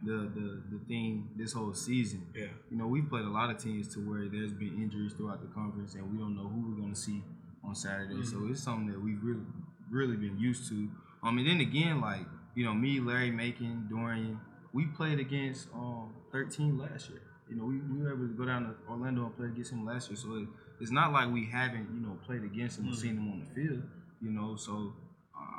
the 0.04 0.18
the, 0.30 0.62
the 0.72 0.80
thing 0.88 1.30
this 1.36 1.54
whole 1.54 1.74
season. 1.74 2.28
yeah. 2.36 2.48
You 2.70 2.78
know, 2.78 2.88
we've 2.88 3.08
played 3.08 3.26
a 3.26 3.30
lot 3.30 3.50
of 3.50 3.58
teams 3.58 3.88
to 3.96 4.00
where 4.00 4.28
there's 4.28 4.54
been 4.54 4.76
injuries 4.76 5.14
throughout 5.14 5.42
the 5.42 5.48
conference, 5.54 5.96
and 5.96 6.12
we 6.12 6.18
don't 6.18 6.36
know 6.36 6.48
who 6.48 6.70
we're 6.70 6.82
going 6.82 6.94
to 6.94 7.00
see 7.00 7.24
on 7.64 7.76
Saturday. 7.76 8.24
So 8.24 8.48
it's 8.50 8.62
something 8.62 8.92
that 8.92 9.02
we've 9.02 9.24
really, 9.24 9.46
really 9.90 10.16
been 10.18 10.38
used 10.38 10.68
to. 10.70 10.90
Um, 11.24 11.38
and 11.38 11.48
then 11.48 11.62
again, 11.62 12.02
like 12.02 12.26
you 12.56 12.66
know, 12.66 12.74
me, 12.74 13.00
Larry, 13.00 13.32
Macon, 13.32 13.88
Dorian, 13.90 14.40
we 14.74 14.86
played 14.86 15.20
against 15.20 15.70
um 15.74 16.14
13 16.32 16.78
last 16.78 17.10
year. 17.10 17.22
You 17.50 17.56
know, 17.56 17.66
we, 17.66 17.78
we 17.78 18.02
were 18.04 18.12
able 18.12 18.28
to 18.28 18.34
go 18.34 18.46
down 18.46 18.64
to 18.64 18.76
Orlando 18.90 19.26
and 19.26 19.38
play 19.38 19.48
against 19.48 19.72
him 19.72 19.86
last 19.86 20.10
year. 20.10 20.18
So 20.18 20.36
it, 20.36 20.48
it's 20.82 20.92
not 20.92 21.14
like 21.14 21.32
we 21.32 21.46
haven't, 21.46 21.88
you 21.94 22.02
know, 22.06 22.18
played 22.26 22.44
against 22.44 22.80
him 22.80 22.90
or 22.90 22.96
seen 22.96 23.18
him 23.18 23.32
on 23.32 23.40
the 23.40 23.46
field. 23.54 23.84
You 24.22 24.32
know, 24.32 24.56
so 24.56 24.94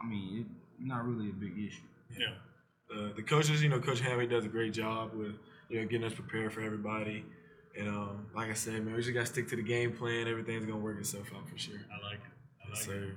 I 0.07 0.09
mean, 0.09 0.47
it's 0.79 0.87
not 0.87 1.05
really 1.07 1.31
a 1.31 1.33
big 1.33 1.53
issue. 1.59 1.83
Yeah. 2.19 2.27
Uh, 2.95 3.09
the 3.17 3.23
coaches, 3.23 3.63
you 3.63 3.69
know, 3.69 3.81
Coach 3.81 4.01
Hammy 4.01 4.27
does 4.27 4.45
a 4.45 4.49
great 4.49 4.73
job 4.73 5.13
with, 5.15 5.35
you 5.69 5.81
know, 5.81 5.87
getting 5.89 6.07
us 6.07 6.15
prepared 6.15 6.53
for 6.53 6.61
everybody. 6.61 7.25
And 7.79 7.89
um, 7.89 8.27
like 8.35 8.49
I 8.51 8.55
said, 8.55 8.85
man, 8.85 8.95
we 8.95 9.03
just 9.03 9.13
gotta 9.13 9.27
stick 9.27 9.49
to 9.49 9.57
the 9.57 9.63
game 9.63 9.93
plan. 9.93 10.29
Everything's 10.29 10.65
gonna 10.65 10.79
work 10.79 10.99
itself 10.99 11.27
out 11.37 11.49
for 11.49 11.59
sure. 11.59 11.81
I 11.93 12.07
like 12.07 12.15
it. 12.15 12.21
I 12.65 12.69
like 12.69 12.77
Yes, 12.77 12.83
it. 12.83 12.85
sir. 12.87 13.13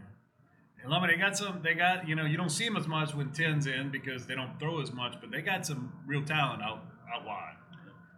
And 0.83 0.91
Lummie, 0.91 1.07
they 1.09 1.17
got 1.17 1.37
some. 1.37 1.61
They 1.61 1.73
got 1.75 2.07
you 2.07 2.15
know 2.15 2.25
you 2.25 2.37
don't 2.37 2.49
see 2.49 2.65
them 2.65 2.75
as 2.77 2.87
much 2.87 3.13
when 3.13 3.31
tens 3.31 3.67
in 3.67 3.89
because 3.89 4.25
they 4.25 4.35
don't 4.35 4.59
throw 4.59 4.81
as 4.81 4.91
much, 4.91 5.15
but 5.21 5.29
they 5.31 5.41
got 5.41 5.65
some 5.65 5.91
real 6.07 6.23
talent 6.23 6.61
out 6.61 6.83
out 7.13 7.25
wide. 7.25 7.55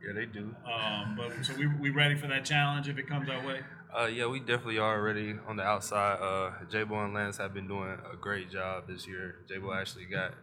Yeah, 0.05 0.13
they 0.13 0.25
do. 0.25 0.55
Um, 0.65 1.15
but 1.15 1.31
so 1.45 1.53
we 1.57 1.67
we 1.67 1.89
ready 1.91 2.15
for 2.15 2.27
that 2.27 2.45
challenge 2.45 2.87
if 2.87 2.97
it 2.97 3.07
comes 3.07 3.29
our 3.29 3.45
way. 3.45 3.59
Uh, 3.97 4.05
yeah, 4.05 4.25
we 4.25 4.39
definitely 4.39 4.77
are 4.77 4.97
already 4.97 5.35
on 5.47 5.57
the 5.57 5.63
outside. 5.63 6.15
Uh, 6.21 6.51
J-Bo 6.69 7.03
and 7.03 7.13
Lance 7.13 7.37
have 7.37 7.53
been 7.53 7.67
doing 7.67 7.97
a 8.11 8.15
great 8.15 8.49
job 8.49 8.87
this 8.87 9.05
year. 9.05 9.35
J-Bo 9.49 9.73
actually 9.73 10.05
got 10.05 10.33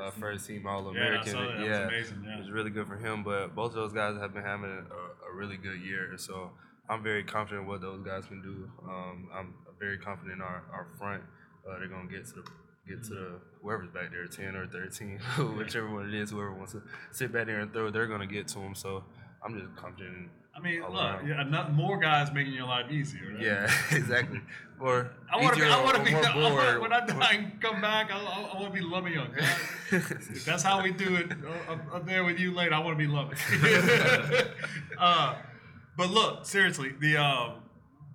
uh, 0.00 0.10
first 0.12 0.46
team 0.46 0.66
All 0.66 0.88
American. 0.88 1.34
Yeah, 1.34 1.42
I 1.42 1.46
saw 1.46 1.52
that. 1.52 1.66
That 1.66 1.88
amazing, 1.88 2.24
yeah. 2.24 2.36
it 2.36 2.38
was 2.38 2.50
really 2.50 2.70
good 2.70 2.86
for 2.86 2.96
him. 2.96 3.24
But 3.24 3.54
both 3.54 3.70
of 3.70 3.74
those 3.74 3.92
guys 3.92 4.16
have 4.20 4.32
been 4.32 4.44
having 4.44 4.70
a, 4.70 5.30
a 5.30 5.34
really 5.34 5.56
good 5.56 5.80
year. 5.80 6.14
So 6.16 6.50
I'm 6.88 7.02
very 7.02 7.24
confident 7.24 7.66
what 7.66 7.80
those 7.80 8.04
guys 8.04 8.26
can 8.26 8.42
do. 8.42 8.70
Um, 8.88 9.28
I'm 9.34 9.54
very 9.78 9.98
confident 9.98 10.36
in 10.36 10.42
our, 10.42 10.62
our 10.72 10.86
front. 10.98 11.22
Uh, 11.68 11.78
they're 11.78 11.88
gonna 11.88 12.08
get 12.10 12.26
to 12.26 12.34
the 12.34 12.42
get 12.88 13.02
to 13.04 13.10
the 13.10 13.40
whoever's 13.62 13.90
back 13.90 14.10
there, 14.10 14.26
ten 14.26 14.56
or 14.56 14.66
thirteen, 14.66 15.18
whichever 15.56 15.92
one 15.92 16.08
it 16.08 16.14
is, 16.14 16.30
whoever 16.30 16.52
wants 16.52 16.72
to 16.72 16.82
sit 17.12 17.32
back 17.32 17.46
there 17.46 17.60
and 17.60 17.72
throw, 17.72 17.90
they're 17.90 18.06
gonna 18.08 18.26
get 18.26 18.48
to 18.48 18.58
them. 18.58 18.74
So 18.74 19.04
I'm 19.44 19.58
just 19.58 19.76
confident. 19.76 20.30
I 20.54 20.60
mean, 20.60 20.82
All 20.82 20.92
look, 20.92 21.00
around. 21.00 21.28
yeah, 21.28 21.42
not, 21.44 21.72
more 21.72 21.98
guys 21.98 22.32
making 22.32 22.52
your 22.52 22.66
life 22.66 22.90
easier. 22.90 23.32
Right? 23.32 23.42
Yeah, 23.42 23.72
exactly. 23.96 24.40
Or 24.78 25.10
I 25.32 25.40
want 25.40 25.54
to 25.54 25.60
be. 25.60 25.66
I 25.66 25.82
want 25.82 25.96
to 25.96 26.02
be. 26.02 26.10
more 26.10 26.26
I 26.26 26.36
wanna, 26.36 26.54
bored. 26.54 26.80
when 26.82 26.92
I 26.92 27.06
die 27.06 27.32
and 27.34 27.60
come 27.60 27.80
back, 27.80 28.10
I, 28.12 28.18
I, 28.18 28.60
want 28.60 28.74
to 28.74 28.80
be 28.80 28.86
Lummie 28.86 29.14
Young. 29.14 29.30
If 29.92 30.44
that's 30.44 30.62
how 30.62 30.82
we 30.82 30.90
do 30.90 31.16
it 31.16 31.30
uh, 31.32 31.72
up, 31.72 31.94
up 31.94 32.06
there 32.06 32.24
with 32.24 32.38
you 32.38 32.52
later, 32.54 32.74
I 32.74 32.78
want 32.78 32.98
to 32.98 33.06
be 33.06 33.12
Lummie. 33.12 34.48
uh, 34.98 35.36
but 35.96 36.10
look, 36.10 36.44
seriously, 36.44 36.92
the. 37.00 37.18
Uh, 37.18 37.50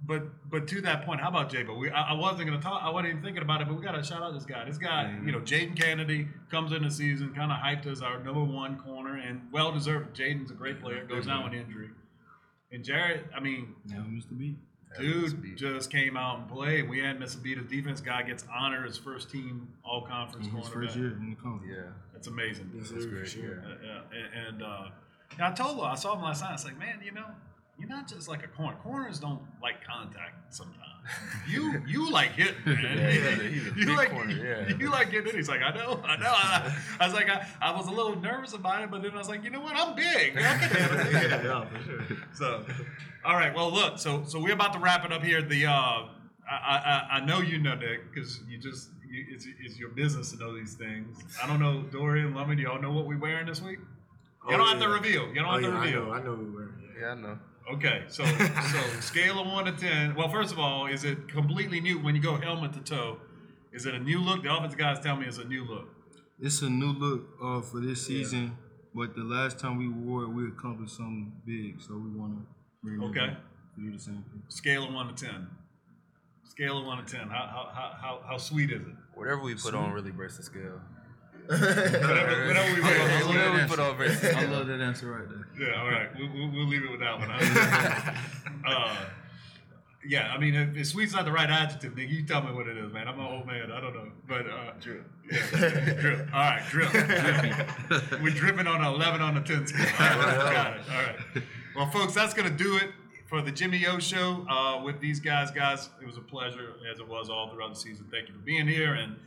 but 0.05 0.49
but 0.49 0.67
to 0.69 0.81
that 0.81 1.05
point, 1.05 1.21
how 1.21 1.29
about 1.29 1.49
Jay? 1.49 1.63
But 1.63 1.77
we 1.77 1.89
I, 1.89 2.11
I 2.11 2.13
wasn't 2.13 2.47
gonna 2.47 2.61
talk. 2.61 2.81
I 2.83 2.89
wasn't 2.89 3.09
even 3.09 3.23
thinking 3.23 3.43
about 3.43 3.61
it. 3.61 3.67
But 3.67 3.77
we 3.77 3.83
gotta 3.83 4.03
shout 4.03 4.21
out 4.21 4.33
this 4.33 4.45
guy. 4.45 4.65
This 4.65 4.77
guy, 4.77 5.13
you 5.25 5.31
know, 5.31 5.39
Jadon 5.39 5.79
Canady 5.79 6.27
comes 6.49 6.71
in 6.71 6.83
the 6.83 6.91
season, 6.91 7.33
kind 7.33 7.51
of 7.51 7.57
hyped 7.57 7.91
as 7.91 8.01
our 8.01 8.19
number 8.23 8.43
one 8.43 8.77
corner, 8.79 9.15
and 9.15 9.41
well 9.51 9.71
deserved. 9.71 10.15
Jadon's 10.15 10.51
a 10.51 10.53
great 10.53 10.81
player. 10.81 11.03
Goes 11.05 11.25
down 11.25 11.43
with 11.43 11.53
injury. 11.53 11.89
And 12.71 12.83
Jared, 12.83 13.25
I 13.35 13.39
mean, 13.39 13.75
Never 13.85 14.03
missed 14.03 14.29
a 14.31 14.33
beat. 14.33 14.57
Dude 14.99 15.57
just 15.57 15.91
came 15.91 16.17
out 16.17 16.39
and 16.39 16.49
played. 16.49 16.89
We 16.89 16.99
hadn't 16.99 17.19
missed 17.19 17.35
a 17.35 17.39
beat. 17.39 17.57
His 17.57 17.67
defense 17.67 18.01
guy 18.01 18.23
gets 18.23 18.45
honor 18.53 18.85
as 18.85 18.97
first 18.97 19.29
team 19.29 19.67
all 19.83 20.01
conference 20.01 20.47
his 20.47 20.67
first 20.67 20.95
year 20.95 21.11
in 21.11 21.29
the 21.31 21.35
conference. 21.35 21.73
Yeah, 21.75 21.91
That's 22.13 22.27
amazing. 22.27 22.71
Yes, 22.75 22.89
That's 22.89 23.05
great, 23.05 23.23
for 23.23 23.29
sure. 23.29 23.63
Uh, 23.65 23.75
yeah. 23.85 24.01
And, 24.17 24.47
and 24.47 24.63
uh, 24.63 24.89
I 25.39 25.51
told 25.51 25.77
him, 25.77 25.83
I 25.85 25.95
saw 25.95 26.15
him 26.15 26.23
last 26.23 26.41
night. 26.41 26.49
I 26.49 26.53
was 26.53 26.65
like, 26.65 26.79
man, 26.79 27.01
you 27.03 27.11
know, 27.11 27.27
you're 27.77 27.89
not 27.89 28.07
just 28.07 28.27
like 28.27 28.43
a 28.43 28.47
corner. 28.47 28.77
Corners 28.81 29.19
don't 29.19 29.41
like 29.61 29.85
contact 29.85 30.53
sometimes. 30.53 30.96
You 31.47 31.81
you 31.87 32.11
like 32.11 32.31
hitting, 32.31 32.55
man. 32.65 32.97
Yeah, 32.97 33.09
he's 33.11 33.25
a- 33.25 33.43
he's 33.49 33.67
a 33.67 33.75
you 33.79 33.95
like, 33.95 34.09
corner, 34.11 34.31
yeah. 34.33 34.75
You 34.77 34.89
like 34.91 35.11
getting 35.11 35.29
in. 35.29 35.35
He's 35.35 35.47
like, 35.49 35.61
I 35.61 35.71
know, 35.73 36.01
I 36.05 36.17
know. 36.17 36.25
I, 36.33 36.77
I 36.99 37.05
was 37.05 37.13
like, 37.13 37.29
I, 37.29 37.47
I 37.61 37.71
was 37.75 37.87
a 37.87 37.91
little 37.91 38.19
nervous 38.19 38.53
about 38.53 38.83
it, 38.83 38.91
but 38.91 39.01
then 39.01 39.11
I 39.11 39.17
was 39.17 39.29
like, 39.29 39.43
you 39.43 39.49
know 39.49 39.61
what? 39.61 39.75
I'm 39.77 39.95
big. 39.95 40.37
I 40.37 40.41
can 40.41 40.69
handle 40.69 40.99
it. 40.99 41.11
yeah, 41.13 41.43
yeah, 41.43 41.65
for 41.65 41.83
sure. 41.83 42.01
So, 42.33 42.65
all 43.25 43.35
right. 43.35 43.53
Well, 43.55 43.71
look. 43.71 43.97
So, 43.99 44.23
so 44.25 44.39
we're 44.39 44.53
about 44.53 44.73
to 44.73 44.79
wrap 44.79 45.05
it 45.05 45.11
up 45.13 45.23
here. 45.23 45.41
The 45.41 45.65
uh, 45.67 45.71
I, 45.71 46.07
I, 46.51 47.07
I 47.17 47.25
know 47.25 47.39
you 47.39 47.57
know 47.59 47.75
Nick 47.75 48.13
because 48.13 48.41
you 48.49 48.57
just 48.57 48.89
you, 49.09 49.25
it's, 49.29 49.47
it's 49.63 49.77
your 49.79 49.89
business 49.89 50.31
to 50.31 50.37
know 50.37 50.53
these 50.57 50.73
things. 50.75 51.17
I 51.41 51.47
don't 51.47 51.59
know 51.59 51.83
Dorian 51.83 52.33
Lummie. 52.33 52.57
Do 52.57 52.63
y'all 52.63 52.81
know 52.81 52.91
what 52.91 53.05
we're 53.05 53.17
wearing 53.19 53.45
this 53.47 53.61
week? 53.61 53.79
You 54.49 54.55
Oh, 54.55 54.57
don't 54.57 54.67
have 54.67 54.79
to 54.79 54.89
reveal. 54.89 55.27
You 55.29 55.35
don't 55.35 55.45
Oh, 55.45 55.51
have 55.51 55.61
to 55.61 55.67
yeah, 55.67 55.77
I 55.77 55.83
reveal. 55.85 56.05
know, 56.05 56.11
I 56.13 56.23
know 56.23 56.33
we 56.35 56.49
were. 56.49 56.71
Yeah. 56.81 57.01
yeah, 57.01 57.11
I 57.11 57.15
know. 57.15 57.39
Okay. 57.73 58.03
So, 58.07 58.23
so 58.25 58.79
scale 59.01 59.39
of 59.39 59.47
one 59.47 59.65
to 59.65 59.71
ten. 59.73 60.15
Well, 60.15 60.29
first 60.29 60.51
of 60.53 60.59
all, 60.59 60.87
is 60.87 61.03
it 61.03 61.27
completely 61.27 61.79
new 61.81 61.99
when 61.99 62.15
you 62.15 62.21
go 62.21 62.35
helmet 62.37 62.73
to 62.73 62.79
toe? 62.79 63.17
Is 63.73 63.85
it 63.85 63.93
a 63.93 63.99
new 63.99 64.19
look? 64.19 64.43
The 64.43 64.53
offensive 64.55 64.79
guys 64.79 64.99
tell 65.01 65.15
me 65.15 65.25
it's 65.25 65.37
a 65.37 65.43
new 65.43 65.65
look. 65.65 65.89
It's 66.39 66.61
a 66.61 66.69
new 66.69 66.93
look 66.93 67.27
uh, 67.43 67.61
for 67.61 67.79
this 67.81 68.05
season, 68.05 68.57
but 68.93 69.15
the 69.15 69.23
last 69.23 69.59
time 69.59 69.77
we 69.77 69.87
wore 69.89 70.23
it, 70.23 70.29
we 70.29 70.47
accomplished 70.47 70.95
something 70.95 71.31
big, 71.45 71.81
so 71.81 71.95
we 71.95 72.09
want 72.17 72.33
to 72.37 72.45
bring 72.83 73.01
it 73.01 73.05
Okay. 73.07 73.27
back 73.33 73.37
to 73.75 73.81
do 73.81 73.91
the 73.91 73.99
same 73.99 74.23
thing. 74.31 74.41
Scale 74.47 74.87
of 74.87 74.93
one 74.93 75.13
to 75.13 75.25
ten. 75.25 75.47
Scale 76.45 76.77
of 76.79 76.85
one 76.85 77.03
to 77.03 77.11
ten. 77.11 77.27
How 77.27 77.47
how 77.51 77.69
how 77.73 77.91
how, 78.01 78.19
how 78.29 78.37
sweet 78.37 78.71
is 78.71 78.81
it? 78.81 78.93
Whatever 79.15 79.41
we 79.41 79.55
put 79.55 79.73
on 79.73 79.91
really 79.91 80.11
breaks 80.11 80.37
the 80.37 80.43
scale. 80.43 80.79
Whatever, 81.47 82.47
whatever 82.47 82.75
we 82.75 82.81
put 82.81 82.91
on. 82.91 83.09
I 83.09 83.21
love 83.21 83.27
Whatever 83.27 83.51
we 83.51 83.57
that 83.57 83.69
put 83.69 83.79
answer. 83.79 84.35
on 84.35 84.37
I 84.37 84.45
love 84.47 84.67
that 84.67 84.81
answer 84.81 85.11
right 85.11 85.29
there. 85.29 85.47
Yeah, 85.69 85.81
all 85.81 85.89
right. 85.89 86.09
We'll, 86.17 86.29
we'll, 86.33 86.51
we'll 86.51 86.67
leave 86.67 86.83
it 86.83 86.91
with 86.91 86.99
that 86.99 87.17
one. 87.19 87.31
uh, 88.65 88.95
yeah, 90.05 90.31
I 90.33 90.37
mean, 90.37 90.55
if, 90.55 90.75
if 90.77 90.87
sweet's 90.87 91.13
not 91.13 91.25
the 91.25 91.31
right 91.31 91.49
adjective, 91.49 91.95
Nick, 91.95 92.09
you 92.09 92.23
tell 92.25 92.41
me 92.41 92.53
what 92.53 92.67
it 92.67 92.77
is, 92.77 92.91
man. 92.93 93.07
I'm 93.07 93.19
an 93.19 93.25
old 93.25 93.45
man. 93.47 93.71
I 93.71 93.81
don't 93.81 93.93
know. 93.93 94.11
But, 94.27 94.47
uh, 94.49 94.71
drip. 94.79 95.05
Yeah, 95.31 95.93
drip. 95.99 96.19
All 96.33 96.39
right, 96.39 96.63
drip. 96.69 96.91
Dripping. 96.91 98.23
We're 98.23 98.33
dripping 98.33 98.67
on 98.67 98.81
an 98.81 98.93
11 98.93 99.21
on 99.21 99.35
the 99.35 99.41
10 99.41 99.67
scale. 99.67 99.85
All 99.99 100.07
right, 100.17 100.53
got 100.53 100.77
it. 100.77 100.81
All 100.89 101.01
right. 101.03 101.43
Well, 101.75 101.89
folks, 101.91 102.13
that's 102.13 102.33
going 102.33 102.49
to 102.49 102.55
do 102.63 102.77
it 102.77 102.91
for 103.27 103.41
the 103.41 103.51
Jimmy 103.51 103.85
O 103.87 103.99
show 103.99 104.45
uh, 104.49 104.81
with 104.83 104.99
these 105.01 105.19
guys. 105.19 105.51
Guys, 105.51 105.89
it 106.01 106.05
was 106.05 106.17
a 106.17 106.21
pleasure, 106.21 106.73
as 106.91 106.99
it 106.99 107.07
was 107.07 107.29
all 107.29 107.49
throughout 107.49 107.73
the 107.73 107.79
season. 107.79 108.07
Thank 108.11 108.29
you 108.29 108.33
for 108.33 108.39
being 108.41 108.67
here. 108.67 108.93
And 108.93 109.17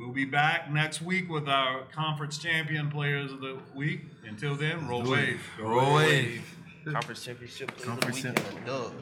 we'll 0.00 0.08
be 0.12 0.24
back 0.24 0.70
next 0.72 1.02
week 1.02 1.28
with 1.28 1.48
our 1.48 1.82
conference 1.92 2.38
champion 2.38 2.90
players 2.90 3.30
of 3.30 3.40
the 3.40 3.58
week. 3.74 4.00
Until 4.26 4.54
then, 4.56 4.88
roll 4.88 5.02
wave. 5.02 5.40
Roll 5.60 5.94
wave. 5.94 6.42
Conference 6.90 7.22
championship. 7.24 7.68
player 7.76 7.90
of 7.92 8.00
the 8.00 8.06
Conference 8.06 8.16
weekend, 8.16 8.36
champ- 8.38 8.66
Dub. 8.66 8.92